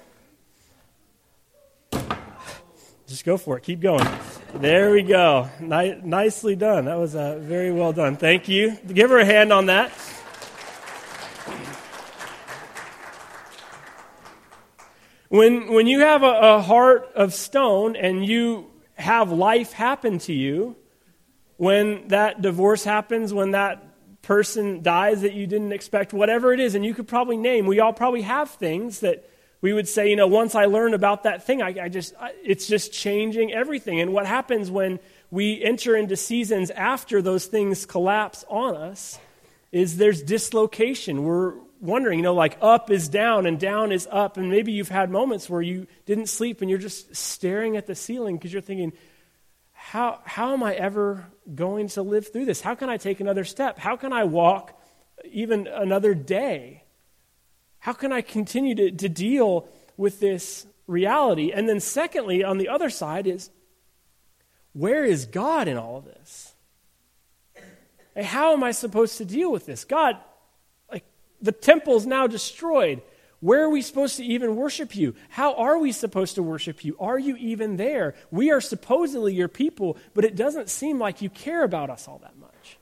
just 3.07 3.25
go 3.25 3.37
for 3.37 3.57
it. 3.57 3.63
Keep 3.63 3.81
going. 3.81 4.07
There 4.55 4.91
we 4.91 5.01
go. 5.01 5.49
Ni- 5.59 5.99
nicely 6.03 6.55
done. 6.55 6.85
That 6.85 6.97
was 6.97 7.15
uh, 7.15 7.39
very 7.39 7.71
well 7.71 7.91
done. 7.91 8.17
Thank 8.17 8.47
you. 8.47 8.77
Give 8.87 9.09
her 9.09 9.19
a 9.19 9.25
hand 9.25 9.51
on 9.51 9.65
that. 9.67 9.91
When, 15.29 15.71
when 15.73 15.85
you 15.85 15.99
have 15.99 16.23
a, 16.23 16.55
a 16.55 16.61
heart 16.61 17.11
of 17.15 17.33
stone 17.33 17.95
and 17.95 18.25
you 18.25 18.71
have 18.95 19.31
life 19.31 19.71
happen 19.73 20.17
to 20.19 20.33
you 20.33 20.75
when 21.57 22.07
that 22.07 22.41
divorce 22.41 22.83
happens, 22.83 23.33
when 23.33 23.51
that 23.51 23.88
person 24.21 24.81
dies 24.81 25.21
that 25.21 25.33
you 25.33 25.47
didn't 25.47 25.71
expect, 25.71 26.13
whatever 26.13 26.53
it 26.53 26.59
is. 26.59 26.75
And 26.75 26.85
you 26.85 26.93
could 26.93 27.07
probably 27.07 27.37
name, 27.37 27.65
we 27.65 27.79
all 27.79 27.93
probably 27.93 28.21
have 28.23 28.49
things 28.51 28.99
that 28.99 29.29
we 29.61 29.73
would 29.73 29.87
say, 29.87 30.09
you 30.09 30.15
know, 30.15 30.27
once 30.27 30.55
I 30.55 30.65
learned 30.65 30.95
about 30.95 31.23
that 31.23 31.45
thing, 31.45 31.61
I, 31.61 31.85
I 31.85 31.89
just, 31.89 32.13
I, 32.19 32.33
it's 32.43 32.67
just 32.67 32.93
changing 32.93 33.51
everything. 33.51 33.99
And 33.99 34.13
what 34.13 34.25
happens 34.25 34.71
when 34.71 34.99
we 35.31 35.61
enter 35.63 35.95
into 35.95 36.15
seasons 36.15 36.71
after 36.71 37.21
those 37.21 37.45
things 37.45 37.85
collapse 37.85 38.45
on 38.49 38.75
us 38.75 39.19
is 39.71 39.97
there's 39.97 40.23
dislocation. 40.23 41.23
We're, 41.23 41.55
wondering, 41.81 42.19
you 42.19 42.23
know, 42.23 42.33
like 42.33 42.57
up 42.61 42.89
is 42.91 43.07
down 43.07 43.45
and 43.45 43.59
down 43.59 43.91
is 43.91 44.07
up. 44.11 44.37
And 44.37 44.49
maybe 44.49 44.71
you've 44.71 44.89
had 44.89 45.09
moments 45.09 45.49
where 45.49 45.61
you 45.61 45.87
didn't 46.05 46.27
sleep 46.27 46.61
and 46.61 46.69
you're 46.69 46.79
just 46.79 47.15
staring 47.15 47.77
at 47.77 47.87
the 47.87 47.95
ceiling 47.95 48.37
because 48.37 48.51
you're 48.51 48.61
thinking, 48.61 48.93
how, 49.89 50.19
how 50.23 50.53
am 50.53 50.61
I 50.61 50.75
ever 50.75 51.25
going 51.55 51.87
to 51.89 52.03
live 52.03 52.31
through 52.31 52.45
this? 52.45 52.61
How 52.61 52.75
can 52.75 52.89
I 52.89 52.97
take 52.97 53.19
another 53.19 53.43
step? 53.43 53.79
How 53.79 53.95
can 53.95 54.13
I 54.13 54.23
walk 54.23 54.79
even 55.31 55.65
another 55.65 56.13
day? 56.13 56.83
How 57.79 57.93
can 57.93 58.11
I 58.11 58.21
continue 58.21 58.75
to, 58.75 58.91
to 58.91 59.09
deal 59.09 59.67
with 59.97 60.19
this 60.19 60.67
reality? 60.85 61.51
And 61.51 61.67
then, 61.67 61.79
secondly, 61.79 62.43
on 62.43 62.59
the 62.59 62.67
other 62.67 62.91
side 62.91 63.25
is 63.25 63.49
where 64.73 65.03
is 65.03 65.25
God 65.25 65.67
in 65.67 65.75
all 65.75 65.97
of 65.97 66.05
this? 66.05 66.53
how 68.15 68.53
am 68.53 68.63
I 68.63 68.71
supposed 68.71 69.17
to 69.17 69.25
deal 69.25 69.51
with 69.51 69.65
this? 69.65 69.85
God, 69.85 70.17
like, 70.91 71.05
the 71.41 71.51
temple's 71.51 72.05
now 72.05 72.27
destroyed. 72.27 73.01
Where 73.41 73.63
are 73.63 73.69
we 73.69 73.81
supposed 73.81 74.17
to 74.17 74.25
even 74.25 74.55
worship 74.55 74.95
you? 74.95 75.15
How 75.29 75.53
are 75.53 75.77
we 75.77 75.91
supposed 75.93 76.35
to 76.35 76.43
worship 76.43 76.83
you? 76.83 76.97
Are 76.99 77.17
you 77.17 77.37
even 77.37 77.77
there? 77.77 78.15
We 78.31 78.51
are 78.51 78.59
supposedly 78.59 79.33
your 79.33 79.47
people, 79.47 79.97
but 80.13 80.25
it 80.25 80.35
doesn't 80.35 80.69
seem 80.69 80.99
like 80.99 81.21
you 81.21 81.29
care 81.29 81.63
about 81.63 81.89
us 81.89 82.07
all 82.07 82.19
that 82.19 82.37
much. 82.37 82.77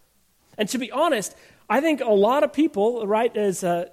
And 0.58 0.68
to 0.70 0.80
be 0.80 0.92
honest, 0.92 1.36
I 1.70 1.80
think 1.82 2.02
a 2.02 2.06
lot 2.06 2.44
of 2.44 2.54
people, 2.54 3.06
right, 3.06 3.36
as 3.38 3.64
uh, 3.64 3.90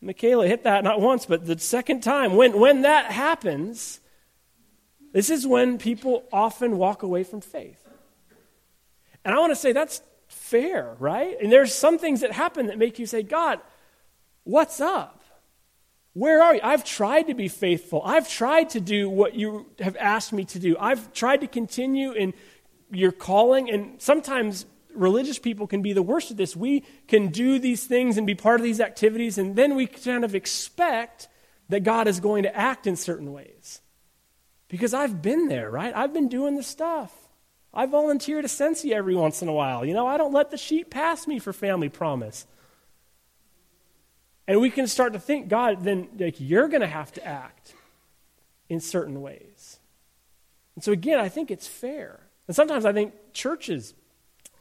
Michaela 0.00 0.46
hit 0.46 0.64
that 0.64 0.84
not 0.84 1.00
once, 1.00 1.26
but 1.26 1.44
the 1.44 1.58
second 1.58 2.02
time, 2.02 2.34
when, 2.34 2.58
when 2.58 2.82
that 2.82 3.12
happens, 3.12 4.00
this 5.12 5.28
is 5.28 5.46
when 5.46 5.76
people 5.76 6.24
often 6.32 6.78
walk 6.78 7.02
away 7.02 7.24
from 7.24 7.42
faith. 7.42 7.84
And 9.22 9.34
I 9.34 9.38
want 9.38 9.50
to 9.50 9.56
say 9.56 9.72
that's 9.72 10.00
fair, 10.28 10.96
right? 10.98 11.36
And 11.42 11.52
there's 11.52 11.74
some 11.74 11.98
things 11.98 12.22
that 12.22 12.32
happen 12.32 12.66
that 12.66 12.78
make 12.78 12.98
you 12.98 13.04
say, 13.06 13.22
God, 13.22 13.60
what's 14.44 14.80
up? 14.80 15.17
Where 16.18 16.42
are 16.42 16.56
you? 16.56 16.60
I've 16.64 16.84
tried 16.84 17.28
to 17.28 17.34
be 17.34 17.46
faithful. 17.46 18.02
I've 18.04 18.28
tried 18.28 18.70
to 18.70 18.80
do 18.80 19.08
what 19.08 19.36
you 19.36 19.66
have 19.78 19.96
asked 20.00 20.32
me 20.32 20.44
to 20.46 20.58
do. 20.58 20.76
I've 20.80 21.12
tried 21.12 21.42
to 21.42 21.46
continue 21.46 22.10
in 22.10 22.34
your 22.90 23.12
calling. 23.12 23.70
And 23.70 24.02
sometimes 24.02 24.66
religious 24.92 25.38
people 25.38 25.68
can 25.68 25.80
be 25.80 25.92
the 25.92 26.02
worst 26.02 26.32
at 26.32 26.36
this. 26.36 26.56
We 26.56 26.82
can 27.06 27.28
do 27.28 27.60
these 27.60 27.84
things 27.84 28.18
and 28.18 28.26
be 28.26 28.34
part 28.34 28.58
of 28.58 28.64
these 28.64 28.80
activities, 28.80 29.38
and 29.38 29.54
then 29.54 29.76
we 29.76 29.86
kind 29.86 30.24
of 30.24 30.34
expect 30.34 31.28
that 31.68 31.84
God 31.84 32.08
is 32.08 32.18
going 32.18 32.42
to 32.42 32.56
act 32.56 32.88
in 32.88 32.96
certain 32.96 33.32
ways. 33.32 33.80
Because 34.66 34.92
I've 34.92 35.22
been 35.22 35.46
there, 35.46 35.70
right? 35.70 35.94
I've 35.94 36.12
been 36.12 36.28
doing 36.28 36.56
the 36.56 36.64
stuff. 36.64 37.12
I 37.72 37.86
volunteer 37.86 38.42
to 38.42 38.48
Sensi 38.48 38.92
every 38.92 39.14
once 39.14 39.40
in 39.40 39.46
a 39.46 39.52
while. 39.52 39.84
You 39.84 39.94
know, 39.94 40.08
I 40.08 40.16
don't 40.16 40.32
let 40.32 40.50
the 40.50 40.56
sheep 40.56 40.90
pass 40.90 41.28
me 41.28 41.38
for 41.38 41.52
family 41.52 41.88
promise. 41.88 42.44
And 44.48 44.60
we 44.60 44.70
can 44.70 44.86
start 44.86 45.12
to 45.12 45.20
think, 45.20 45.48
God, 45.48 45.84
then 45.84 46.08
like, 46.18 46.36
you're 46.38 46.68
going 46.68 46.80
to 46.80 46.86
have 46.86 47.12
to 47.12 47.24
act 47.24 47.74
in 48.70 48.80
certain 48.80 49.20
ways. 49.20 49.78
And 50.74 50.82
so, 50.82 50.90
again, 50.90 51.20
I 51.20 51.28
think 51.28 51.50
it's 51.50 51.66
fair. 51.66 52.18
And 52.46 52.56
sometimes 52.56 52.86
I 52.86 52.94
think 52.94 53.12
churches 53.34 53.92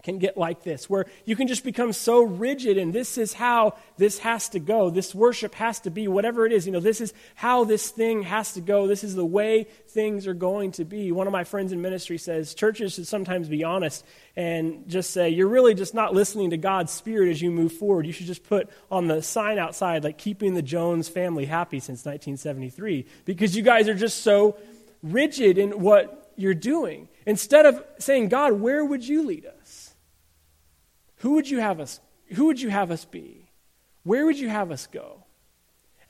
can 0.07 0.19
get 0.19 0.37
like 0.37 0.63
this, 0.63 0.89
where 0.89 1.05
you 1.25 1.35
can 1.35 1.47
just 1.47 1.65
become 1.65 1.91
so 1.91 2.23
rigid 2.23 2.77
and 2.77 2.93
this 2.93 3.17
is 3.17 3.33
how 3.33 3.75
this 3.97 4.19
has 4.19 4.47
to 4.49 4.59
go. 4.59 4.89
This 4.89 5.13
worship 5.13 5.53
has 5.55 5.81
to 5.81 5.91
be 5.91 6.07
whatever 6.07 6.45
it 6.45 6.53
is. 6.53 6.65
You 6.65 6.71
know, 6.71 6.79
this 6.79 7.01
is 7.01 7.13
how 7.35 7.65
this 7.65 7.89
thing 7.89 8.23
has 8.23 8.53
to 8.53 8.61
go. 8.61 8.87
This 8.87 9.03
is 9.03 9.15
the 9.15 9.25
way 9.25 9.67
things 9.89 10.25
are 10.25 10.33
going 10.33 10.71
to 10.73 10.85
be. 10.85 11.11
One 11.11 11.27
of 11.27 11.33
my 11.33 11.43
friends 11.43 11.73
in 11.73 11.81
ministry 11.81 12.17
says 12.17 12.53
churches 12.53 12.93
should 12.93 13.05
sometimes 13.07 13.49
be 13.49 13.65
honest 13.65 14.05
and 14.37 14.87
just 14.87 15.11
say, 15.11 15.27
you're 15.29 15.49
really 15.49 15.73
just 15.73 15.93
not 15.93 16.13
listening 16.13 16.51
to 16.51 16.57
God's 16.57 16.93
Spirit 16.93 17.29
as 17.29 17.41
you 17.41 17.51
move 17.51 17.73
forward. 17.73 18.05
You 18.05 18.13
should 18.13 18.27
just 18.27 18.43
put 18.43 18.69
on 18.89 19.07
the 19.07 19.21
sign 19.21 19.57
outside, 19.59 20.05
like, 20.05 20.17
keeping 20.17 20.53
the 20.53 20.61
Jones 20.61 21.09
family 21.09 21.45
happy 21.45 21.79
since 21.79 22.05
1973, 22.05 23.05
because 23.25 23.57
you 23.57 23.61
guys 23.61 23.89
are 23.89 23.95
just 23.95 24.21
so 24.21 24.55
rigid 25.03 25.57
in 25.57 25.81
what 25.81 26.31
you're 26.37 26.53
doing. 26.53 27.09
Instead 27.25 27.65
of 27.65 27.83
saying, 27.97 28.29
God, 28.29 28.53
where 28.53 28.85
would 28.85 29.05
you 29.05 29.25
lead 29.25 29.45
us? 29.45 29.95
Who 31.17 31.31
would 31.33 31.49
you 31.49 31.59
have 31.59 31.79
us? 31.79 31.99
Who 32.33 32.45
would 32.45 32.61
you 32.61 32.69
have 32.69 32.91
us 32.91 33.05
be? 33.05 33.49
Where 34.03 34.25
would 34.25 34.39
you 34.39 34.49
have 34.49 34.71
us 34.71 34.87
go? 34.87 35.23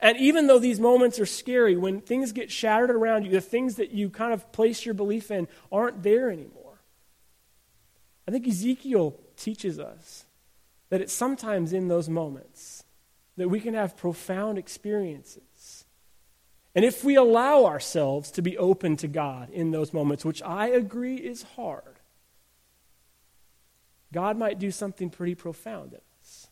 And 0.00 0.16
even 0.18 0.46
though 0.46 0.58
these 0.58 0.78
moments 0.78 1.18
are 1.18 1.26
scary, 1.26 1.76
when 1.76 2.00
things 2.00 2.32
get 2.32 2.50
shattered 2.50 2.90
around 2.90 3.24
you, 3.24 3.30
the 3.30 3.40
things 3.40 3.76
that 3.76 3.90
you 3.90 4.10
kind 4.10 4.32
of 4.32 4.52
place 4.52 4.84
your 4.84 4.94
belief 4.94 5.30
in 5.30 5.48
aren't 5.72 6.02
there 6.02 6.30
anymore. 6.30 6.78
I 8.26 8.30
think 8.30 8.46
Ezekiel 8.46 9.16
teaches 9.36 9.78
us 9.78 10.24
that 10.90 11.00
it's 11.00 11.12
sometimes 11.12 11.72
in 11.72 11.88
those 11.88 12.08
moments 12.08 12.84
that 13.36 13.48
we 13.48 13.60
can 13.60 13.74
have 13.74 13.96
profound 13.96 14.58
experiences 14.58 15.84
and 16.78 16.84
if 16.84 17.02
we 17.02 17.16
allow 17.16 17.64
ourselves 17.64 18.30
to 18.30 18.40
be 18.40 18.56
open 18.56 18.96
to 18.98 19.08
God 19.08 19.50
in 19.50 19.72
those 19.72 19.92
moments, 19.92 20.24
which 20.24 20.40
I 20.42 20.68
agree 20.68 21.16
is 21.16 21.42
hard, 21.42 21.97
God 24.12 24.36
might 24.36 24.58
do 24.58 24.70
something 24.70 25.10
pretty 25.10 25.34
profound 25.34 25.92
in 25.92 26.00
us. 26.20 26.48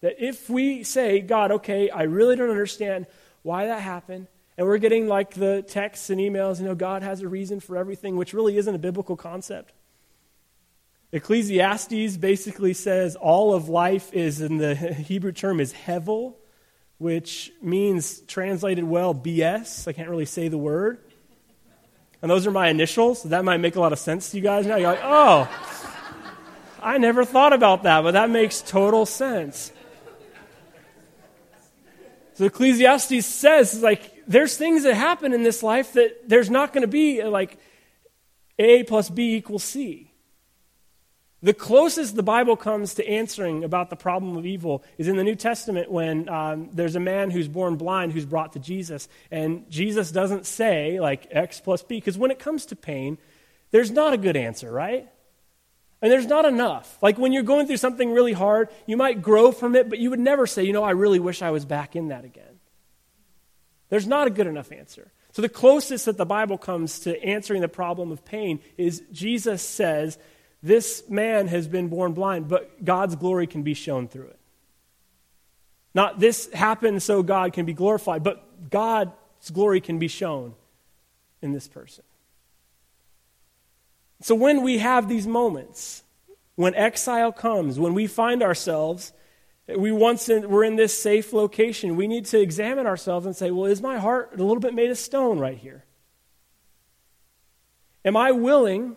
That 0.00 0.16
if 0.18 0.48
we 0.48 0.84
say, 0.84 1.20
God, 1.20 1.50
okay, 1.52 1.90
I 1.90 2.02
really 2.02 2.36
don't 2.36 2.50
understand 2.50 3.06
why 3.42 3.66
that 3.66 3.80
happened, 3.80 4.26
and 4.56 4.66
we're 4.66 4.78
getting 4.78 5.06
like 5.06 5.34
the 5.34 5.62
texts 5.62 6.10
and 6.10 6.20
emails, 6.20 6.58
you 6.58 6.66
know, 6.66 6.74
God 6.74 7.02
has 7.02 7.20
a 7.22 7.28
reason 7.28 7.60
for 7.60 7.76
everything, 7.76 8.16
which 8.16 8.34
really 8.34 8.56
isn't 8.56 8.74
a 8.74 8.78
biblical 8.78 9.16
concept. 9.16 9.72
Ecclesiastes 11.12 12.16
basically 12.18 12.74
says 12.74 13.16
all 13.16 13.54
of 13.54 13.68
life 13.68 14.12
is, 14.12 14.40
in 14.40 14.58
the 14.58 14.74
Hebrew 14.76 15.32
term, 15.32 15.60
is 15.60 15.72
hevel, 15.72 16.34
which 16.98 17.52
means 17.62 18.20
translated 18.20 18.84
well 18.84 19.14
BS. 19.14 19.88
I 19.88 19.92
can't 19.92 20.10
really 20.10 20.26
say 20.26 20.48
the 20.48 20.58
word. 20.58 20.98
And 22.20 22.30
those 22.30 22.46
are 22.46 22.50
my 22.50 22.68
initials. 22.68 23.22
So 23.22 23.28
that 23.28 23.44
might 23.44 23.58
make 23.58 23.76
a 23.76 23.80
lot 23.80 23.92
of 23.92 23.98
sense 23.98 24.30
to 24.30 24.36
you 24.36 24.42
guys 24.42 24.66
now. 24.66 24.76
You're 24.76 24.90
like, 24.90 25.00
oh, 25.04 25.48
I 26.82 26.98
never 26.98 27.24
thought 27.24 27.52
about 27.52 27.82
that, 27.82 28.02
but 28.02 28.12
that 28.12 28.30
makes 28.30 28.60
total 28.60 29.06
sense. 29.06 29.72
So 32.34 32.44
Ecclesiastes 32.44 33.26
says, 33.26 33.82
like, 33.82 34.24
there's 34.28 34.56
things 34.56 34.84
that 34.84 34.94
happen 34.94 35.32
in 35.32 35.42
this 35.42 35.62
life 35.62 35.94
that 35.94 36.28
there's 36.28 36.50
not 36.50 36.72
going 36.72 36.82
to 36.82 36.88
be 36.88 37.22
like 37.24 37.58
A 38.58 38.84
plus 38.84 39.10
B 39.10 39.34
equals 39.34 39.64
C. 39.64 40.12
The 41.40 41.54
closest 41.54 42.16
the 42.16 42.22
Bible 42.22 42.56
comes 42.56 42.94
to 42.94 43.08
answering 43.08 43.62
about 43.62 43.90
the 43.90 43.96
problem 43.96 44.36
of 44.36 44.44
evil 44.44 44.84
is 44.98 45.06
in 45.06 45.16
the 45.16 45.24
New 45.24 45.36
Testament 45.36 45.90
when 45.90 46.28
um, 46.28 46.68
there's 46.72 46.96
a 46.96 47.00
man 47.00 47.30
who's 47.30 47.48
born 47.48 47.76
blind 47.76 48.12
who's 48.12 48.26
brought 48.26 48.52
to 48.54 48.58
Jesus. 48.58 49.08
And 49.30 49.68
Jesus 49.70 50.10
doesn't 50.10 50.46
say, 50.46 51.00
like, 51.00 51.28
X 51.30 51.60
plus 51.60 51.82
B, 51.82 51.96
because 51.96 52.18
when 52.18 52.30
it 52.30 52.40
comes 52.40 52.66
to 52.66 52.76
pain, 52.76 53.18
there's 53.70 53.90
not 53.90 54.14
a 54.14 54.16
good 54.16 54.36
answer, 54.36 54.70
right? 54.70 55.08
And 56.00 56.12
there's 56.12 56.26
not 56.26 56.44
enough. 56.44 56.96
Like 57.02 57.18
when 57.18 57.32
you're 57.32 57.42
going 57.42 57.66
through 57.66 57.78
something 57.78 58.12
really 58.12 58.32
hard, 58.32 58.68
you 58.86 58.96
might 58.96 59.20
grow 59.20 59.50
from 59.50 59.74
it, 59.74 59.88
but 59.88 59.98
you 59.98 60.10
would 60.10 60.20
never 60.20 60.46
say, 60.46 60.62
you 60.62 60.72
know, 60.72 60.84
I 60.84 60.92
really 60.92 61.18
wish 61.18 61.42
I 61.42 61.50
was 61.50 61.64
back 61.64 61.96
in 61.96 62.08
that 62.08 62.24
again. 62.24 62.60
There's 63.88 64.06
not 64.06 64.26
a 64.26 64.30
good 64.30 64.46
enough 64.46 64.70
answer. 64.70 65.10
So 65.32 65.42
the 65.42 65.48
closest 65.48 66.06
that 66.06 66.16
the 66.16 66.26
Bible 66.26 66.58
comes 66.58 67.00
to 67.00 67.22
answering 67.22 67.62
the 67.62 67.68
problem 67.68 68.12
of 68.12 68.24
pain 68.24 68.60
is 68.76 69.02
Jesus 69.12 69.62
says, 69.62 70.18
this 70.62 71.08
man 71.08 71.46
has 71.48 71.68
been 71.68 71.88
born 71.88 72.12
blind, 72.12 72.48
but 72.48 72.84
God's 72.84 73.16
glory 73.16 73.46
can 73.46 73.62
be 73.62 73.74
shown 73.74 74.08
through 74.08 74.26
it. 74.26 74.38
Not 75.94 76.20
this 76.20 76.52
happened 76.52 77.02
so 77.02 77.22
God 77.22 77.52
can 77.52 77.66
be 77.66 77.72
glorified, 77.72 78.22
but 78.22 78.70
God's 78.70 79.12
glory 79.52 79.80
can 79.80 79.98
be 79.98 80.08
shown 80.08 80.54
in 81.42 81.52
this 81.52 81.68
person. 81.68 82.04
So 84.20 84.34
when 84.34 84.62
we 84.62 84.78
have 84.78 85.08
these 85.08 85.26
moments, 85.26 86.02
when 86.56 86.74
exile 86.74 87.32
comes, 87.32 87.78
when 87.78 87.94
we 87.94 88.06
find 88.06 88.42
ourselves, 88.42 89.12
we 89.68 89.92
once 89.92 90.28
in, 90.28 90.48
we're 90.48 90.64
in 90.64 90.76
this 90.76 90.98
safe 90.98 91.32
location, 91.32 91.94
we 91.94 92.08
need 92.08 92.24
to 92.26 92.40
examine 92.40 92.86
ourselves 92.86 93.26
and 93.26 93.36
say, 93.36 93.50
well, 93.50 93.66
is 93.66 93.80
my 93.80 93.98
heart 93.98 94.32
a 94.34 94.42
little 94.42 94.60
bit 94.60 94.74
made 94.74 94.90
of 94.90 94.98
stone 94.98 95.38
right 95.38 95.58
here? 95.58 95.84
Am 98.04 98.16
I 98.16 98.32
willing 98.32 98.96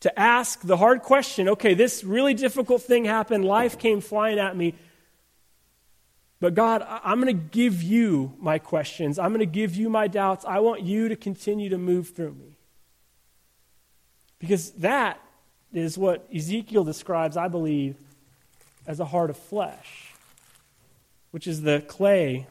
to 0.00 0.18
ask 0.18 0.60
the 0.60 0.76
hard 0.76 1.02
question 1.02 1.48
okay, 1.48 1.74
this 1.74 2.04
really 2.04 2.34
difficult 2.34 2.82
thing 2.82 3.04
happened, 3.04 3.44
life 3.44 3.78
came 3.78 4.00
flying 4.00 4.38
at 4.38 4.56
me. 4.56 4.74
But 6.40 6.54
God, 6.54 6.86
I'm 6.86 7.20
going 7.20 7.36
to 7.36 7.44
give 7.50 7.82
you 7.82 8.34
my 8.38 8.60
questions. 8.60 9.18
I'm 9.18 9.30
going 9.30 9.40
to 9.40 9.46
give 9.46 9.74
you 9.74 9.90
my 9.90 10.06
doubts. 10.06 10.44
I 10.44 10.60
want 10.60 10.82
you 10.82 11.08
to 11.08 11.16
continue 11.16 11.68
to 11.70 11.78
move 11.78 12.10
through 12.10 12.34
me. 12.34 12.47
Because 14.38 14.70
that 14.72 15.20
is 15.72 15.98
what 15.98 16.26
Ezekiel 16.34 16.84
describes, 16.84 17.36
I 17.36 17.48
believe, 17.48 17.96
as 18.86 19.00
a 19.00 19.04
heart 19.04 19.30
of 19.30 19.36
flesh, 19.36 20.14
which 21.30 21.46
is 21.46 21.62
the 21.62 21.80
clay 21.80 22.46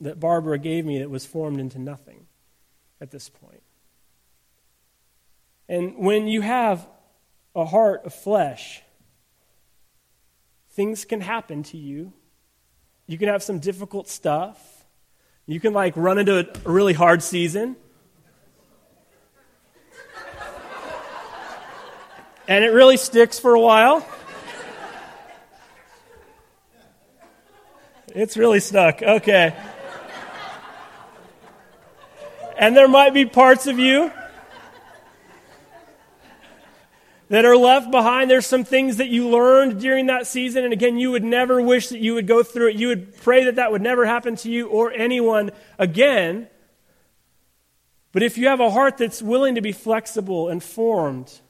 that 0.00 0.20
Barbara 0.20 0.58
gave 0.58 0.84
me 0.84 0.98
that 0.98 1.10
was 1.10 1.26
formed 1.26 1.58
into 1.58 1.78
nothing 1.78 2.26
at 3.00 3.10
this 3.10 3.28
point. 3.28 3.62
And 5.68 5.96
when 5.96 6.28
you 6.28 6.40
have 6.40 6.86
a 7.54 7.64
heart 7.64 8.04
of 8.04 8.14
flesh, 8.14 8.82
things 10.70 11.04
can 11.04 11.20
happen 11.20 11.62
to 11.64 11.76
you. 11.76 12.12
You 13.06 13.18
can 13.18 13.28
have 13.28 13.42
some 13.42 13.58
difficult 13.58 14.08
stuff. 14.08 14.84
You 15.46 15.58
can 15.60 15.72
like 15.72 15.94
run 15.96 16.18
into 16.18 16.38
a 16.38 16.70
really 16.70 16.92
hard 16.92 17.22
season. 17.22 17.76
And 22.48 22.64
it 22.64 22.70
really 22.70 22.96
sticks 22.96 23.38
for 23.38 23.54
a 23.54 23.60
while. 23.60 24.04
It's 28.08 28.36
really 28.36 28.58
stuck. 28.58 29.02
Okay. 29.02 29.54
And 32.58 32.76
there 32.76 32.88
might 32.88 33.14
be 33.14 33.26
parts 33.26 33.66
of 33.68 33.78
you 33.78 34.10
that 37.28 37.44
are 37.44 37.56
left 37.56 37.90
behind. 37.90 38.30
There's 38.30 38.46
some 38.46 38.64
things 38.64 38.96
that 38.96 39.08
you 39.08 39.28
learned 39.28 39.80
during 39.80 40.06
that 40.06 40.26
season. 40.26 40.64
And 40.64 40.72
again, 40.72 40.98
you 40.98 41.10
would 41.10 41.22
never 41.22 41.60
wish 41.60 41.90
that 41.90 42.00
you 42.00 42.14
would 42.14 42.26
go 42.26 42.42
through 42.42 42.70
it. 42.70 42.76
You 42.76 42.88
would 42.88 43.16
pray 43.18 43.44
that 43.44 43.56
that 43.56 43.70
would 43.70 43.82
never 43.82 44.06
happen 44.06 44.34
to 44.36 44.50
you 44.50 44.68
or 44.68 44.90
anyone 44.90 45.50
again. 45.78 46.48
But 48.10 48.22
if 48.22 48.38
you 48.38 48.48
have 48.48 48.60
a 48.60 48.70
heart 48.70 48.96
that's 48.96 49.22
willing 49.22 49.54
to 49.56 49.60
be 49.60 49.72
flexible 49.72 50.48
and 50.48 50.62
formed, 50.62 51.40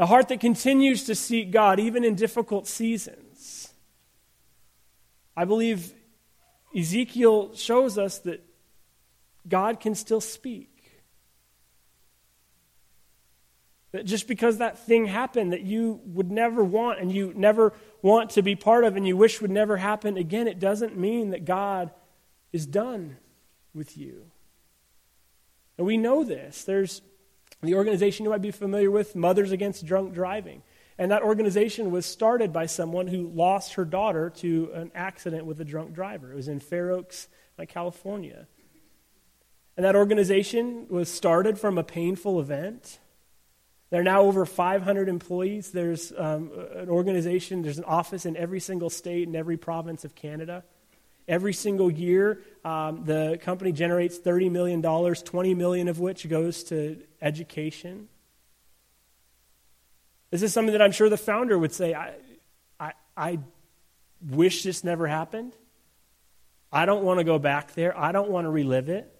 a 0.00 0.06
heart 0.06 0.28
that 0.28 0.40
continues 0.40 1.04
to 1.04 1.14
seek 1.14 1.50
God 1.50 1.78
even 1.78 2.04
in 2.04 2.14
difficult 2.14 2.66
seasons, 2.66 3.68
I 5.36 5.44
believe 5.44 5.92
Ezekiel 6.74 7.54
shows 7.54 7.98
us 7.98 8.18
that 8.20 8.42
God 9.46 9.78
can 9.78 9.94
still 9.94 10.22
speak. 10.22 10.68
That 13.92 14.06
just 14.06 14.26
because 14.26 14.56
that 14.56 14.78
thing 14.78 15.04
happened 15.04 15.52
that 15.52 15.62
you 15.62 16.00
would 16.06 16.30
never 16.30 16.64
want 16.64 16.98
and 16.98 17.12
you 17.12 17.34
never 17.36 17.74
want 18.00 18.30
to 18.30 18.42
be 18.42 18.56
part 18.56 18.84
of 18.84 18.96
and 18.96 19.06
you 19.06 19.18
wish 19.18 19.42
would 19.42 19.50
never 19.50 19.76
happen 19.76 20.16
again, 20.16 20.48
it 20.48 20.58
doesn't 20.58 20.96
mean 20.96 21.30
that 21.30 21.44
God 21.44 21.90
is 22.54 22.64
done 22.64 23.18
with 23.74 23.98
you. 23.98 24.30
And 25.76 25.86
we 25.86 25.98
know 25.98 26.24
this. 26.24 26.64
There's 26.64 27.02
the 27.62 27.74
organization 27.74 28.24
you 28.24 28.30
might 28.30 28.42
be 28.42 28.50
familiar 28.50 28.90
with, 28.90 29.14
Mothers 29.14 29.52
Against 29.52 29.84
Drunk 29.84 30.14
Driving. 30.14 30.62
And 30.98 31.10
that 31.10 31.22
organization 31.22 31.90
was 31.90 32.04
started 32.04 32.52
by 32.52 32.66
someone 32.66 33.06
who 33.06 33.28
lost 33.28 33.74
her 33.74 33.84
daughter 33.84 34.30
to 34.36 34.70
an 34.74 34.90
accident 34.94 35.46
with 35.46 35.60
a 35.60 35.64
drunk 35.64 35.94
driver. 35.94 36.32
It 36.32 36.36
was 36.36 36.48
in 36.48 36.60
Fair 36.60 36.90
Oaks, 36.90 37.28
California. 37.68 38.46
And 39.76 39.84
that 39.84 39.94
organization 39.94 40.86
was 40.88 41.10
started 41.10 41.58
from 41.58 41.78
a 41.78 41.84
painful 41.84 42.40
event 42.40 42.98
there 43.90 44.00
are 44.00 44.04
now 44.04 44.22
over 44.22 44.46
500 44.46 45.08
employees. 45.08 45.72
There's 45.72 46.12
um, 46.16 46.52
an 46.74 46.88
organization, 46.88 47.62
there's 47.62 47.78
an 47.78 47.84
office 47.84 48.24
in 48.24 48.36
every 48.36 48.60
single 48.60 48.88
state 48.88 49.26
and 49.26 49.36
every 49.36 49.56
province 49.56 50.04
of 50.04 50.14
Canada. 50.14 50.62
Every 51.26 51.52
single 51.52 51.90
year, 51.90 52.40
um, 52.64 53.04
the 53.04 53.38
company 53.42 53.72
generates 53.72 54.18
$30 54.18 54.50
million, 54.50 54.80
20 54.80 55.54
million 55.54 55.88
of 55.88 55.98
which 55.98 56.28
goes 56.28 56.64
to 56.64 57.02
education. 57.20 58.08
This 60.30 60.42
is 60.42 60.52
something 60.52 60.72
that 60.72 60.82
I'm 60.82 60.92
sure 60.92 61.08
the 61.08 61.16
founder 61.16 61.58
would 61.58 61.72
say, 61.72 61.94
I, 61.94 62.14
I, 62.78 62.92
I 63.16 63.38
wish 64.22 64.62
this 64.62 64.84
never 64.84 65.06
happened. 65.06 65.54
I 66.72 66.86
don't 66.86 67.02
want 67.02 67.18
to 67.18 67.24
go 67.24 67.38
back 67.38 67.74
there. 67.74 67.98
I 67.98 68.12
don't 68.12 68.30
want 68.30 68.44
to 68.44 68.50
relive 68.50 68.88
it. 68.88 69.12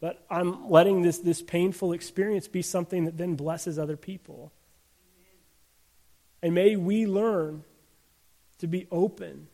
But 0.00 0.24
I'm 0.30 0.70
letting 0.70 1.02
this, 1.02 1.18
this 1.18 1.42
painful 1.42 1.92
experience 1.92 2.48
be 2.48 2.62
something 2.62 3.04
that 3.04 3.16
then 3.16 3.36
blesses 3.36 3.78
other 3.78 3.96
people. 3.96 4.52
And 6.42 6.54
may 6.54 6.76
we 6.76 7.06
learn 7.06 7.64
to 8.58 8.66
be 8.66 8.86
open 8.90 9.48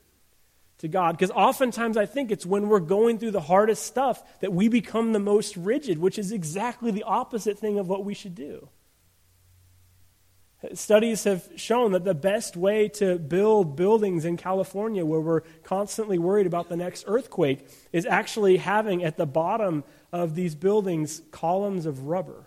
to 0.80 0.88
God. 0.88 1.16
Because 1.16 1.30
oftentimes 1.30 1.96
I 1.96 2.06
think 2.06 2.30
it's 2.30 2.44
when 2.44 2.68
we're 2.68 2.80
going 2.80 3.18
through 3.18 3.30
the 3.30 3.40
hardest 3.40 3.84
stuff 3.84 4.22
that 4.40 4.52
we 4.52 4.68
become 4.68 5.12
the 5.12 5.18
most 5.18 5.56
rigid, 5.56 5.98
which 5.98 6.18
is 6.18 6.32
exactly 6.32 6.90
the 6.90 7.04
opposite 7.04 7.58
thing 7.58 7.78
of 7.78 7.88
what 7.88 8.04
we 8.04 8.14
should 8.14 8.34
do. 8.34 8.68
Studies 10.74 11.24
have 11.24 11.48
shown 11.56 11.92
that 11.92 12.04
the 12.04 12.14
best 12.14 12.54
way 12.54 12.88
to 12.88 13.18
build 13.18 13.76
buildings 13.76 14.26
in 14.26 14.36
California, 14.36 15.06
where 15.06 15.20
we're 15.20 15.40
constantly 15.62 16.18
worried 16.18 16.46
about 16.46 16.68
the 16.68 16.76
next 16.76 17.04
earthquake, 17.06 17.66
is 17.92 18.04
actually 18.04 18.58
having 18.58 19.02
at 19.02 19.16
the 19.16 19.24
bottom 19.24 19.84
of 20.12 20.34
these 20.34 20.54
buildings 20.54 21.22
columns 21.30 21.86
of 21.86 22.06
rubber. 22.08 22.46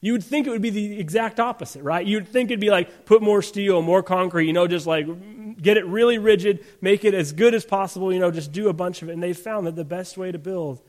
You 0.00 0.12
would 0.12 0.24
think 0.24 0.46
it 0.46 0.50
would 0.50 0.62
be 0.62 0.70
the 0.70 1.00
exact 1.00 1.40
opposite, 1.40 1.82
right? 1.82 2.06
You'd 2.06 2.28
think 2.28 2.50
it'd 2.50 2.60
be 2.60 2.70
like 2.70 3.04
put 3.06 3.22
more 3.22 3.42
steel, 3.42 3.82
more 3.82 4.02
concrete, 4.02 4.46
you 4.46 4.52
know, 4.52 4.68
just 4.68 4.86
like 4.86 5.06
get 5.54 5.76
it 5.76 5.86
really 5.86 6.18
rigid, 6.18 6.64
make 6.80 7.04
it 7.04 7.14
as 7.14 7.32
good 7.32 7.54
as 7.54 7.64
possible, 7.64 8.12
you 8.12 8.18
know, 8.18 8.30
just 8.30 8.52
do 8.52 8.68
a 8.68 8.72
bunch 8.72 9.02
of 9.02 9.08
it. 9.08 9.12
And 9.12 9.22
they 9.22 9.32
found 9.32 9.66
that 9.66 9.76
the 9.76 9.84
best 9.84 10.16
way 10.18 10.32
to 10.32 10.38
build 10.38 10.82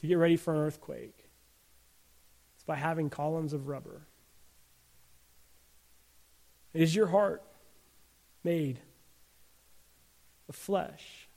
to 0.00 0.06
get 0.06 0.14
ready 0.14 0.36
for 0.36 0.54
an 0.54 0.60
earthquake 0.60 1.28
is 2.58 2.64
by 2.64 2.76
having 2.76 3.10
columns 3.10 3.52
of 3.52 3.68
rubber. 3.68 4.02
Is 6.72 6.94
your 6.94 7.06
heart 7.06 7.42
made 8.44 8.78
of 10.48 10.54
flesh? 10.54 11.28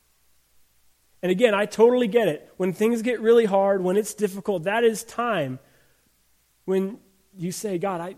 And 1.22 1.32
again, 1.32 1.54
I 1.56 1.66
totally 1.66 2.08
get 2.08 2.28
it. 2.28 2.52
When 2.58 2.74
things 2.74 3.02
get 3.02 3.22
really 3.22 3.46
hard, 3.46 3.82
when 3.82 3.96
it's 3.96 4.14
difficult, 4.14 4.64
that 4.64 4.84
is 4.84 5.04
time 5.04 5.58
when 6.66 7.00
you 7.38 7.52
say, 7.52 7.78
God, 7.78 8.02
I, 8.02 8.16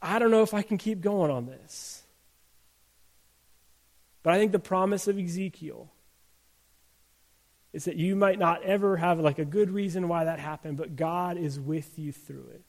I 0.00 0.18
don't 0.18 0.30
know 0.30 0.42
if 0.42 0.54
I 0.54 0.62
can 0.62 0.78
keep 0.78 1.00
going 1.00 1.30
on 1.30 1.46
this. 1.46 1.99
But 4.22 4.34
I 4.34 4.38
think 4.38 4.52
the 4.52 4.58
promise 4.58 5.08
of 5.08 5.18
Ezekiel 5.18 5.90
is 7.72 7.84
that 7.84 7.96
you 7.96 8.16
might 8.16 8.38
not 8.38 8.62
ever 8.64 8.96
have 8.96 9.20
like 9.20 9.38
a 9.38 9.44
good 9.44 9.70
reason 9.70 10.08
why 10.08 10.24
that 10.24 10.40
happened, 10.40 10.76
but 10.76 10.96
God 10.96 11.36
is 11.38 11.58
with 11.58 11.98
you 11.98 12.12
through 12.12 12.48
it. 12.52 12.62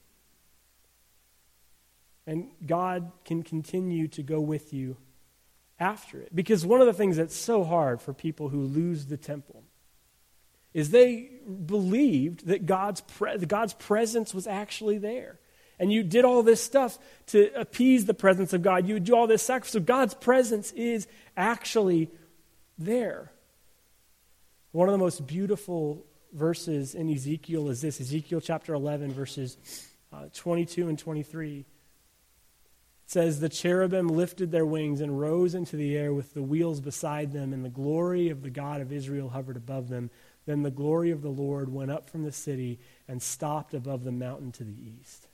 And 2.27 2.49
God 2.65 3.11
can 3.25 3.41
continue 3.41 4.07
to 4.09 4.21
go 4.21 4.39
with 4.39 4.73
you 4.73 4.97
after 5.79 6.21
it. 6.21 6.33
Because 6.33 6.65
one 6.65 6.79
of 6.79 6.87
the 6.87 6.93
things 6.93 7.17
that's 7.17 7.35
so 7.35 7.63
hard 7.63 8.01
for 8.01 8.13
people 8.13 8.49
who 8.49 8.61
lose 8.61 9.07
the 9.07 9.17
temple 9.17 9.63
is 10.73 10.91
they 10.91 11.31
believed 11.65 12.45
that 12.47 12.65
God's, 12.65 13.01
pre- 13.01 13.37
God's 13.39 13.73
presence 13.73 14.33
was 14.33 14.47
actually 14.47 14.99
there. 14.99 15.39
And 15.81 15.91
you 15.91 16.03
did 16.03 16.25
all 16.25 16.43
this 16.43 16.61
stuff 16.61 16.99
to 17.27 17.51
appease 17.59 18.05
the 18.05 18.13
presence 18.13 18.53
of 18.53 18.61
God. 18.61 18.87
You 18.87 18.93
would 18.93 19.03
do 19.03 19.15
all 19.15 19.25
this 19.25 19.41
sacrifice. 19.41 19.71
So 19.71 19.79
God's 19.79 20.13
presence 20.13 20.71
is 20.73 21.07
actually 21.35 22.11
there. 22.77 23.31
One 24.73 24.87
of 24.87 24.91
the 24.91 24.99
most 24.99 25.25
beautiful 25.25 26.05
verses 26.33 26.93
in 26.93 27.09
Ezekiel 27.09 27.69
is 27.69 27.81
this 27.81 27.99
Ezekiel 27.99 28.41
chapter 28.41 28.75
11, 28.75 29.11
verses 29.11 29.57
uh, 30.13 30.25
22 30.35 30.87
and 30.87 30.99
23. 30.99 31.57
It 31.57 31.65
says, 33.07 33.39
The 33.39 33.49
cherubim 33.49 34.07
lifted 34.07 34.51
their 34.51 34.67
wings 34.67 35.01
and 35.01 35.19
rose 35.19 35.55
into 35.55 35.77
the 35.77 35.97
air 35.97 36.13
with 36.13 36.35
the 36.35 36.43
wheels 36.43 36.79
beside 36.79 37.33
them, 37.33 37.53
and 37.53 37.65
the 37.65 37.69
glory 37.69 38.29
of 38.29 38.43
the 38.43 38.51
God 38.51 38.81
of 38.81 38.93
Israel 38.93 39.29
hovered 39.29 39.57
above 39.57 39.89
them. 39.89 40.11
Then 40.45 40.61
the 40.61 40.69
glory 40.69 41.09
of 41.09 41.23
the 41.23 41.29
Lord 41.29 41.73
went 41.73 41.89
up 41.89 42.07
from 42.07 42.23
the 42.23 42.31
city 42.31 42.79
and 43.07 43.19
stopped 43.19 43.73
above 43.73 44.03
the 44.03 44.11
mountain 44.11 44.51
to 44.51 44.63
the 44.63 44.75
east. 44.99 45.27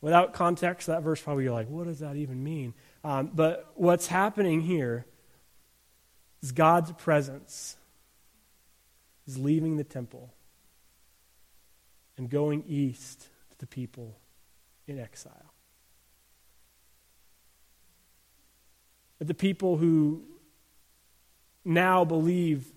Without 0.00 0.32
context, 0.32 0.86
that 0.86 1.02
verse 1.02 1.20
probably 1.20 1.44
you're 1.44 1.52
like, 1.52 1.68
what 1.68 1.86
does 1.86 1.98
that 2.00 2.16
even 2.16 2.42
mean? 2.42 2.74
Um, 3.02 3.30
but 3.34 3.72
what's 3.74 4.06
happening 4.06 4.60
here 4.60 5.06
is 6.42 6.52
God's 6.52 6.92
presence 6.92 7.76
is 9.26 9.36
leaving 9.38 9.76
the 9.76 9.84
temple 9.84 10.32
and 12.16 12.30
going 12.30 12.64
east 12.68 13.28
to 13.50 13.58
the 13.58 13.66
people 13.66 14.16
in 14.86 14.98
exile. 14.98 15.52
The 19.18 19.34
people 19.34 19.76
who 19.76 20.22
now 21.64 22.04
believe 22.04 22.72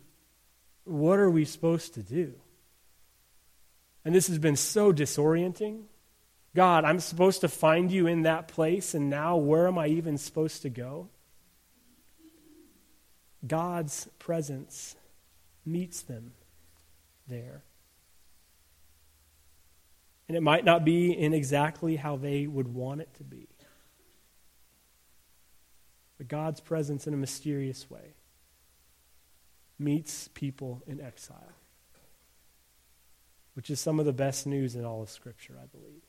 what 0.84 1.20
are 1.20 1.30
we 1.30 1.46
supposed 1.46 1.94
to 1.94 2.02
do? 2.02 2.34
And 4.04 4.16
this 4.16 4.28
has 4.28 4.40
been 4.40 4.56
so 4.56 4.92
disorienting. 4.92 5.84
God, 6.54 6.84
I'm 6.84 7.00
supposed 7.00 7.42
to 7.42 7.48
find 7.48 7.92
you 7.92 8.08
in 8.08 8.24
that 8.24 8.48
place, 8.48 8.94
and 8.94 9.10
now 9.10 9.38
where 9.38 9.68
am 9.68 9.78
I 9.78 9.88
even 9.88 10.18
supposed 10.18 10.62
to 10.64 10.70
go? 10.70 11.08
God's 13.46 14.10
presence 14.20 14.96
meets 15.66 16.02
them 16.02 16.34
there. 17.28 17.64
And 20.28 20.38
it 20.38 20.42
might 20.42 20.66
not 20.66 20.86
be 20.86 21.12
in 21.12 21.34
exactly 21.34 21.96
how 21.96 22.18
they 22.18 22.48
would 22.48 22.74
want 22.74 23.02
it 23.02 23.14
to 23.16 23.24
be. 23.24 23.48
But 26.18 26.28
God's 26.28 26.60
presence 26.60 27.08
in 27.08 27.14
a 27.14 27.18
mysterious 27.18 27.90
way 27.90 28.14
meets 29.80 30.28
people 30.28 30.84
in 30.86 31.02
exile, 31.02 31.54
which 33.56 33.70
is 33.70 33.80
some 33.80 34.00
of 34.00 34.06
the 34.06 34.14
best 34.14 34.46
news 34.46 34.76
in 34.76 34.86
all 34.86 35.02
of 35.02 35.10
Scripture, 35.10 35.58
I 35.62 35.66
believe. 35.66 36.04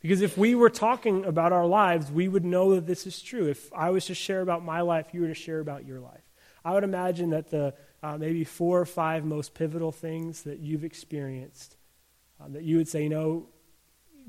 Because 0.00 0.22
if 0.22 0.38
we 0.38 0.54
were 0.54 0.70
talking 0.70 1.24
about 1.24 1.52
our 1.52 1.66
lives, 1.66 2.10
we 2.10 2.26
would 2.26 2.44
know 2.44 2.74
that 2.74 2.86
this 2.86 3.06
is 3.06 3.20
true. 3.20 3.46
If 3.48 3.72
I 3.72 3.90
was 3.90 4.06
to 4.06 4.14
share 4.14 4.40
about 4.40 4.64
my 4.64 4.80
life, 4.80 5.08
you 5.12 5.20
were 5.20 5.28
to 5.28 5.34
share 5.34 5.60
about 5.60 5.84
your 5.86 6.00
life. 6.00 6.22
I 6.64 6.72
would 6.72 6.84
imagine 6.84 7.30
that 7.30 7.50
the 7.50 7.74
uh, 8.02 8.16
maybe 8.16 8.44
four 8.44 8.80
or 8.80 8.86
five 8.86 9.24
most 9.24 9.54
pivotal 9.54 9.92
things 9.92 10.42
that 10.42 10.60
you've 10.60 10.84
experienced, 10.84 11.76
uh, 12.40 12.48
that 12.48 12.62
you 12.62 12.78
would 12.78 12.88
say, 12.88 13.02
you 13.02 13.08
know, 13.10 13.46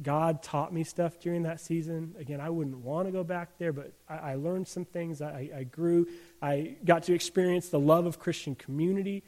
God 0.02 0.42
taught 0.42 0.74
me 0.74 0.84
stuff 0.84 1.20
during 1.20 1.44
that 1.44 1.60
season. 1.60 2.16
Again, 2.20 2.42
I 2.42 2.50
wouldn't 2.50 2.78
want 2.78 3.08
to 3.08 3.12
go 3.12 3.24
back 3.24 3.58
there, 3.58 3.72
but 3.72 3.94
I, 4.10 4.16
I 4.16 4.36
learned 4.36 4.68
some 4.68 4.86
things. 4.86 5.22
I, 5.22 5.50
I 5.56 5.64
grew. 5.64 6.08
I 6.42 6.76
got 6.84 7.04
to 7.04 7.14
experience 7.14 7.70
the 7.70 7.80
love 7.80 8.06
of 8.06 8.20
Christian 8.20 8.56
community. 8.56 9.24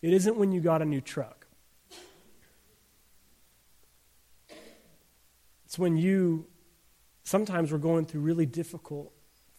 It 0.00 0.12
isn't 0.12 0.36
when 0.36 0.52
you 0.52 0.60
got 0.60 0.82
a 0.82 0.84
new 0.84 1.00
truck, 1.00 1.41
it's 5.72 5.78
when 5.78 5.96
you 5.96 6.44
sometimes 7.24 7.72
we're 7.72 7.78
going 7.78 8.04
through 8.04 8.20
really 8.20 8.44
difficult 8.44 9.10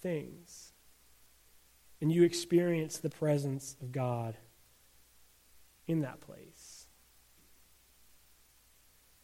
things 0.01 0.71
and 1.99 2.11
you 2.11 2.21
experience 2.21 2.99
the 2.99 3.09
presence 3.09 3.75
of 3.81 3.91
God 3.91 4.37
in 5.87 6.01
that 6.01 6.21
place. 6.21 6.85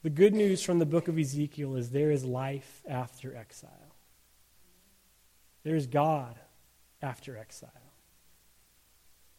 The 0.02 0.10
good 0.10 0.34
news 0.34 0.64
from 0.64 0.80
the 0.80 0.86
book 0.88 1.08
of 1.08 1.20
Ezekiel 1.20 1.76
is 1.76 1.92
there 1.92 2.10
is 2.10 2.26
life 2.26 2.82
after 2.90 3.36
exile. 3.36 3.96
There 5.62 5.76
is 5.76 5.86
God 5.86 6.40
after 7.04 7.38
exile. 7.38 7.70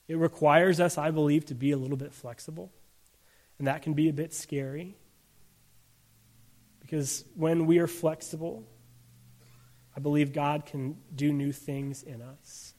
It 0.07 0.19
requires 0.19 0.79
us, 0.79 0.97
I 0.97 1.11
believe, 1.11 1.47
to 1.47 1.57
be 1.57 1.73
a 1.73 1.77
little 1.77 1.97
bit 1.97 2.15
flexible, 2.15 2.71
and 3.59 3.67
that 3.67 3.83
can 3.83 3.95
be 3.95 4.09
a 4.09 4.13
bit 4.13 4.33
scary. 4.33 5.00
Because 6.91 7.25
when 7.37 7.67
we 7.67 7.79
are 7.79 7.87
flexible, 7.87 8.65
I 9.97 10.01
believe 10.01 10.33
God 10.33 10.67
can 10.67 10.97
do 11.15 11.33
new 11.33 11.53
things 11.53 12.03
in 12.03 12.21
us. 12.21 12.75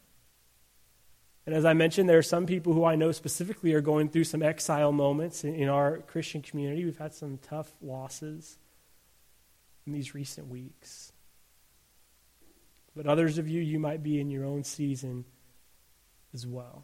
And 1.46 1.56
as 1.56 1.64
I 1.64 1.72
mentioned, 1.72 2.10
there 2.10 2.18
are 2.18 2.22
some 2.22 2.46
people 2.46 2.74
who 2.74 2.84
I 2.84 2.98
know 2.98 3.14
specifically 3.14 3.74
are 3.74 3.80
going 3.80 4.10
through 4.10 4.26
some 4.26 4.44
exile 4.44 4.92
moments 4.92 5.46
in, 5.46 5.70
our 5.70 6.00
Christian 6.00 6.42
community. 6.42 6.84
We've 6.84 6.98
had 6.98 7.14
some 7.14 7.38
tough 7.38 7.72
losses 7.82 8.58
in 9.88 9.94
these 9.94 10.14
recent 10.14 10.50
weeks. 10.50 11.14
But 12.94 13.08
others 13.08 13.38
of 13.38 13.48
you, 13.48 13.62
you 13.62 13.80
might 13.80 14.04
be 14.04 14.20
in 14.20 14.30
your 14.30 14.44
own 14.44 14.66
season 14.66 15.24
as 16.34 16.46
well. 16.46 16.84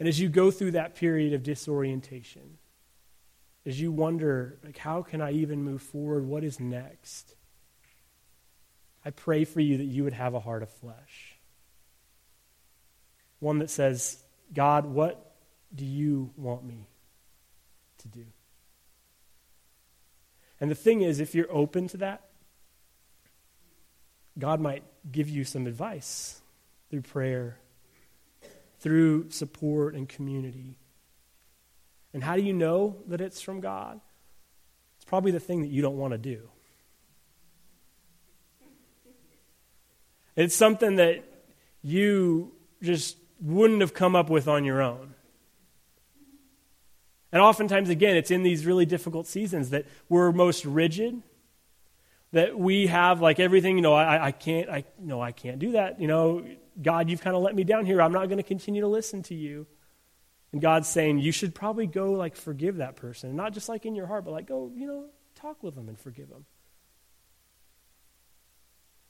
And 0.00 0.08
as 0.08 0.18
you 0.18 0.28
go 0.28 0.50
through 0.50 0.72
that 0.72 0.96
period 0.96 1.34
of 1.34 1.44
disorientation, 1.44 2.58
as 3.66 3.80
you 3.80 3.92
wonder, 3.92 4.58
like, 4.64 4.78
how 4.78 5.02
can 5.02 5.20
I 5.20 5.32
even 5.32 5.62
move 5.62 5.82
forward? 5.82 6.24
What 6.24 6.44
is 6.44 6.58
next? 6.60 7.34
I 9.04 9.10
pray 9.10 9.44
for 9.44 9.60
you 9.60 9.76
that 9.76 9.84
you 9.84 10.04
would 10.04 10.14
have 10.14 10.34
a 10.34 10.40
heart 10.40 10.62
of 10.62 10.70
flesh 10.70 11.36
one 13.38 13.58
that 13.58 13.68
says, 13.68 14.24
God, 14.54 14.86
what 14.86 15.34
do 15.74 15.84
you 15.84 16.30
want 16.36 16.64
me 16.64 16.86
to 17.98 18.08
do. 18.08 18.24
And 20.60 20.70
the 20.70 20.74
thing 20.74 21.02
is, 21.02 21.20
if 21.20 21.34
you're 21.34 21.52
open 21.52 21.88
to 21.88 21.96
that, 21.98 22.22
God 24.38 24.60
might 24.60 24.84
give 25.10 25.28
you 25.28 25.44
some 25.44 25.66
advice 25.66 26.40
through 26.90 27.02
prayer, 27.02 27.58
through 28.78 29.30
support 29.30 29.94
and 29.94 30.08
community. 30.08 30.78
And 32.12 32.22
how 32.22 32.36
do 32.36 32.42
you 32.42 32.52
know 32.52 32.96
that 33.08 33.20
it's 33.20 33.40
from 33.40 33.60
God? 33.60 34.00
It's 34.96 35.04
probably 35.04 35.32
the 35.32 35.40
thing 35.40 35.60
that 35.60 35.68
you 35.68 35.82
don't 35.82 35.98
want 35.98 36.12
to 36.12 36.18
do. 36.18 36.48
It's 40.34 40.54
something 40.54 40.96
that 40.96 41.24
you 41.82 42.52
just 42.82 43.16
wouldn't 43.40 43.80
have 43.80 43.94
come 43.94 44.14
up 44.14 44.28
with 44.28 44.48
on 44.48 44.64
your 44.64 44.82
own. 44.82 45.14
And 47.32 47.42
oftentimes, 47.42 47.90
again, 47.90 48.16
it's 48.16 48.30
in 48.30 48.42
these 48.42 48.64
really 48.64 48.86
difficult 48.86 49.26
seasons 49.26 49.70
that 49.70 49.86
we're 50.08 50.32
most 50.32 50.64
rigid, 50.64 51.22
that 52.32 52.58
we 52.58 52.86
have 52.86 53.20
like 53.20 53.40
everything, 53.40 53.76
you 53.76 53.82
know, 53.82 53.94
I, 53.94 54.26
I 54.26 54.32
can't, 54.32 54.68
I, 54.68 54.84
no, 54.98 55.20
I 55.20 55.32
can't 55.32 55.58
do 55.58 55.72
that. 55.72 56.00
You 56.00 56.06
know, 56.06 56.46
God, 56.80 57.10
you've 57.10 57.20
kind 57.20 57.36
of 57.36 57.42
let 57.42 57.54
me 57.54 57.64
down 57.64 57.86
here. 57.86 58.00
I'm 58.00 58.12
not 58.12 58.26
going 58.26 58.38
to 58.38 58.42
continue 58.42 58.82
to 58.82 58.88
listen 58.88 59.22
to 59.24 59.34
you. 59.34 59.66
And 60.52 60.60
God's 60.60 60.88
saying, 60.88 61.18
you 61.18 61.32
should 61.32 61.54
probably 61.54 61.86
go 61.86 62.12
like 62.12 62.36
forgive 62.36 62.76
that 62.76 62.96
person. 62.96 63.30
And 63.30 63.36
Not 63.36 63.52
just 63.52 63.68
like 63.68 63.84
in 63.84 63.94
your 63.94 64.06
heart, 64.06 64.24
but 64.24 64.30
like 64.30 64.46
go, 64.46 64.70
you 64.74 64.86
know, 64.86 65.06
talk 65.34 65.62
with 65.62 65.74
them 65.74 65.88
and 65.88 65.98
forgive 65.98 66.28
them. 66.28 66.46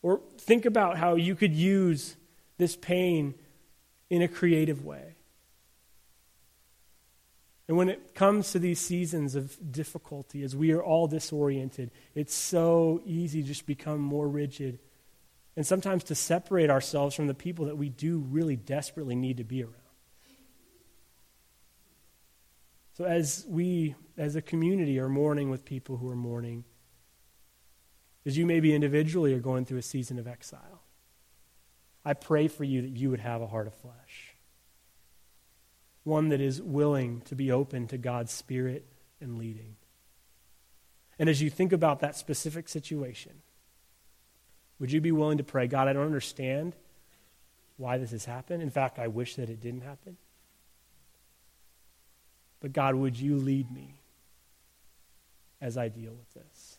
Or 0.03 0.21
think 0.39 0.65
about 0.65 0.99
how 0.99 1.17
you 1.17 1.35
could 1.35 1.53
use 1.53 2.17
this 2.59 2.77
pain 2.77 3.35
in 4.09 4.23
a 4.23 4.29
creative 4.29 4.85
way. 4.85 5.17
And 7.69 7.77
when 7.77 7.89
it 7.89 8.15
comes 8.15 8.53
to 8.53 8.61
these 8.61 8.79
seasons 8.79 9.35
of 9.35 9.73
difficulty, 9.73 10.43
as 10.43 10.55
we 10.55 10.71
are 10.71 10.83
all 10.83 11.09
disoriented, 11.09 11.91
it's 12.15 12.35
so 12.35 13.03
easy 13.05 13.43
to 13.43 13.49
just 13.49 13.67
become 13.67 14.01
more 14.01 14.29
rigid 14.29 14.79
and 15.57 15.67
sometimes 15.67 16.05
to 16.05 16.15
separate 16.15 16.71
ourselves 16.71 17.17
from 17.17 17.27
the 17.27 17.35
people 17.35 17.65
that 17.65 17.77
we 17.77 17.89
do 17.89 18.19
really 18.19 18.57
desperately 18.57 19.17
need 19.17 19.39
to 19.39 19.45
be 19.45 19.63
around. 19.63 19.75
So, 22.97 23.05
as 23.05 23.45
we, 23.47 23.95
as 24.17 24.37
a 24.37 24.43
community, 24.43 24.99
are 24.99 25.09
mourning 25.09 25.51
with 25.51 25.67
people 25.67 25.99
who 25.99 26.09
are 26.09 26.17
mourning, 26.17 26.65
as 28.25 28.39
you 28.39 28.47
maybe 28.47 28.75
individually 28.75 29.35
are 29.35 29.39
going 29.39 29.67
through 29.67 29.79
a 29.79 29.83
season 29.83 30.19
of 30.19 30.27
exile, 30.27 30.83
I 32.07 32.15
pray 32.15 32.49
for 32.49 32.65
you 32.65 32.81
that 32.81 32.97
you 32.97 33.11
would 33.11 33.21
have 33.21 33.43
a 33.43 33.47
heart 33.47 33.67
of 33.67 33.75
flesh 33.75 34.37
one 36.05 36.29
that 36.29 36.41
is 36.41 36.63
willing 36.63 37.21
to 37.23 37.35
be 37.35 37.51
open 37.51 37.89
to 37.89 37.99
God's 37.99 38.31
Spirit 38.31 38.87
and 39.21 39.39
leading. 39.39 39.75
And 41.19 41.29
as 41.29 41.43
you 41.43 41.51
think 41.51 41.73
about 41.73 41.99
that 41.99 42.15
specific 42.15 42.69
situation, 42.69 43.43
would 44.79 44.93
you 44.93 45.01
be 45.01 45.11
willing 45.11 45.39
to 45.39 45.45
pray, 45.45 45.67
God, 45.67 45.89
I 45.89 45.93
don't 45.93 46.07
understand 46.07 46.77
why 47.77 47.99
this 47.99 48.13
has 48.13 48.25
happened. 48.25 48.63
In 48.63 48.71
fact, 48.71 49.01
I 49.01 49.09
wish 49.09 49.35
that 49.35 49.51
it 49.51 49.61
didn't 49.61 49.81
happen. 49.81 50.17
But 52.67 52.73
God, 52.73 52.97
would 52.97 53.17
you 53.17 53.37
lead 53.37 53.71
me 53.71 53.95
as 55.61 55.79
I 55.79 55.87
deal 55.87 56.11
with 56.11 56.35
this? 56.35 56.79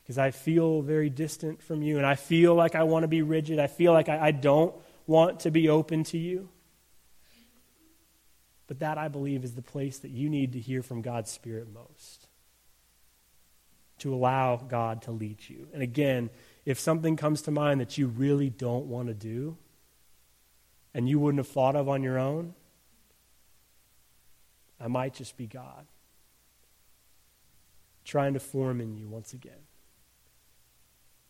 Because 0.00 0.16
I 0.16 0.30
feel 0.30 0.80
very 0.80 1.10
distant 1.10 1.60
from 1.60 1.82
you, 1.82 1.96
and 1.96 2.06
I 2.06 2.14
feel 2.14 2.54
like 2.54 2.76
I 2.76 2.84
want 2.84 3.02
to 3.02 3.08
be 3.08 3.22
rigid. 3.22 3.58
I 3.58 3.66
feel 3.66 3.92
like 3.92 4.08
I, 4.08 4.26
I 4.26 4.30
don't 4.30 4.72
want 5.08 5.40
to 5.40 5.50
be 5.50 5.68
open 5.68 6.04
to 6.04 6.18
you. 6.18 6.48
But 8.68 8.78
that, 8.78 8.96
I 8.96 9.08
believe, 9.08 9.42
is 9.42 9.54
the 9.54 9.60
place 9.60 9.98
that 9.98 10.12
you 10.12 10.28
need 10.28 10.52
to 10.52 10.60
hear 10.60 10.84
from 10.84 11.02
God's 11.02 11.32
Spirit 11.32 11.66
most. 11.74 12.28
To 13.98 14.14
allow 14.14 14.54
God 14.54 15.02
to 15.02 15.10
lead 15.10 15.38
you. 15.48 15.66
And 15.74 15.82
again, 15.82 16.30
if 16.64 16.78
something 16.78 17.16
comes 17.16 17.42
to 17.42 17.50
mind 17.50 17.80
that 17.80 17.98
you 17.98 18.06
really 18.06 18.50
don't 18.50 18.86
want 18.86 19.08
to 19.08 19.14
do 19.14 19.56
and 20.94 21.08
you 21.08 21.18
wouldn't 21.18 21.44
have 21.44 21.52
thought 21.52 21.74
of 21.74 21.88
on 21.88 22.04
your 22.04 22.20
own, 22.20 22.54
I 24.80 24.88
might 24.88 25.14
just 25.14 25.36
be 25.36 25.46
God 25.46 25.86
trying 28.04 28.34
to 28.34 28.40
form 28.40 28.80
in 28.80 28.94
you 28.94 29.08
once 29.08 29.32
again 29.32 29.66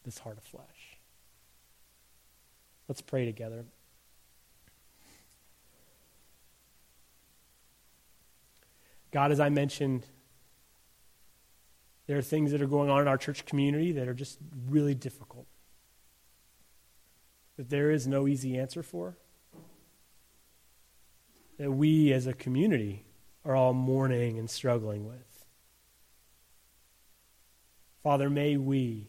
this 0.04 0.18
heart 0.18 0.36
of 0.36 0.44
flesh. 0.44 0.98
Let's 2.86 3.00
pray 3.00 3.24
together. 3.24 3.64
God, 9.10 9.32
as 9.32 9.40
I 9.40 9.48
mentioned, 9.48 10.04
there 12.06 12.18
are 12.18 12.22
things 12.22 12.52
that 12.52 12.62
are 12.62 12.66
going 12.66 12.90
on 12.90 13.00
in 13.00 13.08
our 13.08 13.18
church 13.18 13.44
community 13.46 13.90
that 13.92 14.06
are 14.06 14.14
just 14.14 14.38
really 14.68 14.94
difficult. 14.94 15.46
That 17.56 17.70
there 17.70 17.90
is 17.90 18.06
no 18.06 18.28
easy 18.28 18.58
answer 18.58 18.82
for. 18.82 19.16
That 21.58 21.72
we 21.72 22.12
as 22.12 22.26
a 22.26 22.34
community 22.34 23.05
are 23.46 23.54
all 23.54 23.72
mourning 23.72 24.38
and 24.38 24.50
struggling 24.50 25.06
with. 25.06 25.46
Father, 28.02 28.28
may 28.28 28.56
we 28.56 29.08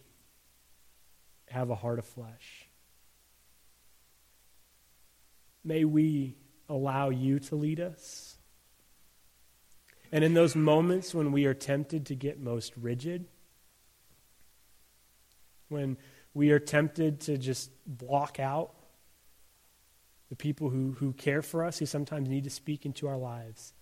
have 1.50 1.70
a 1.72 1.76
heart 1.76 1.98
of 1.98 2.06
flesh. 2.06 2.68
May 5.64 5.86
we 5.86 6.38
allow 6.70 7.10
you 7.10 7.40
to 7.40 7.56
lead 7.56 7.80
us. 7.80 8.38
And 10.12 10.24
in 10.24 10.34
those 10.34 10.56
moments 10.56 11.16
when 11.16 11.32
we 11.32 11.46
are 11.46 11.54
tempted 11.54 12.06
to 12.06 12.16
get 12.16 12.40
most 12.40 12.74
rigid, 12.78 13.26
when 15.68 15.98
we 16.34 16.52
are 16.52 16.60
tempted 16.60 17.22
to 17.22 17.38
just 17.38 17.72
block 17.86 18.40
out 18.40 18.74
the 20.30 20.36
people 20.36 20.70
who, 20.70 20.96
who 21.00 21.14
care 21.14 21.42
for 21.42 21.64
us, 21.64 21.80
who 21.80 21.86
sometimes 21.86 22.30
need 22.30 22.44
to 22.44 22.50
speak 22.50 22.86
into 22.86 23.08
our 23.08 23.18
lives, 23.18 23.74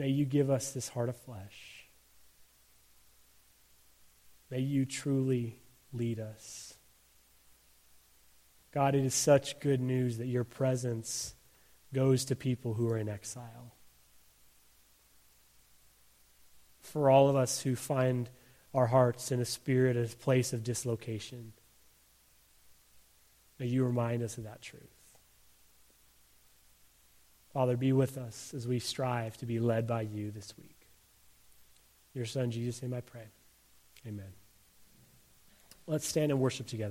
may 0.00 0.08
you 0.08 0.24
give 0.24 0.48
us 0.48 0.72
this 0.72 0.88
heart 0.88 1.10
of 1.10 1.16
flesh. 1.16 1.84
May 4.50 4.60
you 4.60 4.86
truly 4.86 5.60
lead 5.92 6.18
us. 6.18 6.72
God, 8.72 8.94
it 8.94 9.04
is 9.04 9.12
such 9.12 9.60
good 9.60 9.78
news 9.78 10.16
that 10.16 10.26
your 10.26 10.42
presence 10.42 11.34
goes 11.92 12.24
to 12.24 12.34
people 12.34 12.72
who 12.72 12.88
are 12.88 12.96
in 12.96 13.10
exile. 13.10 13.74
For 16.80 17.10
all 17.10 17.28
of 17.28 17.36
us 17.36 17.60
who 17.60 17.76
find 17.76 18.30
our 18.72 18.86
hearts 18.86 19.30
in 19.30 19.38
a 19.38 19.44
spirit, 19.44 19.98
a 19.98 20.16
place 20.16 20.54
of 20.54 20.64
dislocation, 20.64 21.52
may 23.58 23.66
you 23.66 23.84
remind 23.84 24.22
us 24.22 24.38
of 24.38 24.44
that 24.44 24.62
truth. 24.62 24.99
Father, 27.52 27.76
be 27.76 27.92
with 27.92 28.16
us 28.16 28.52
as 28.54 28.66
we 28.66 28.78
strive 28.78 29.36
to 29.38 29.46
be 29.46 29.58
led 29.58 29.86
by 29.86 30.02
you 30.02 30.30
this 30.30 30.54
week. 30.56 30.86
Your 32.14 32.26
son, 32.26 32.50
Jesus' 32.50 32.82
name 32.82 32.94
I 32.94 33.00
pray. 33.00 33.26
Amen. 34.06 34.32
Let's 35.86 36.06
stand 36.06 36.30
and 36.30 36.40
worship 36.40 36.66
together. 36.66 36.88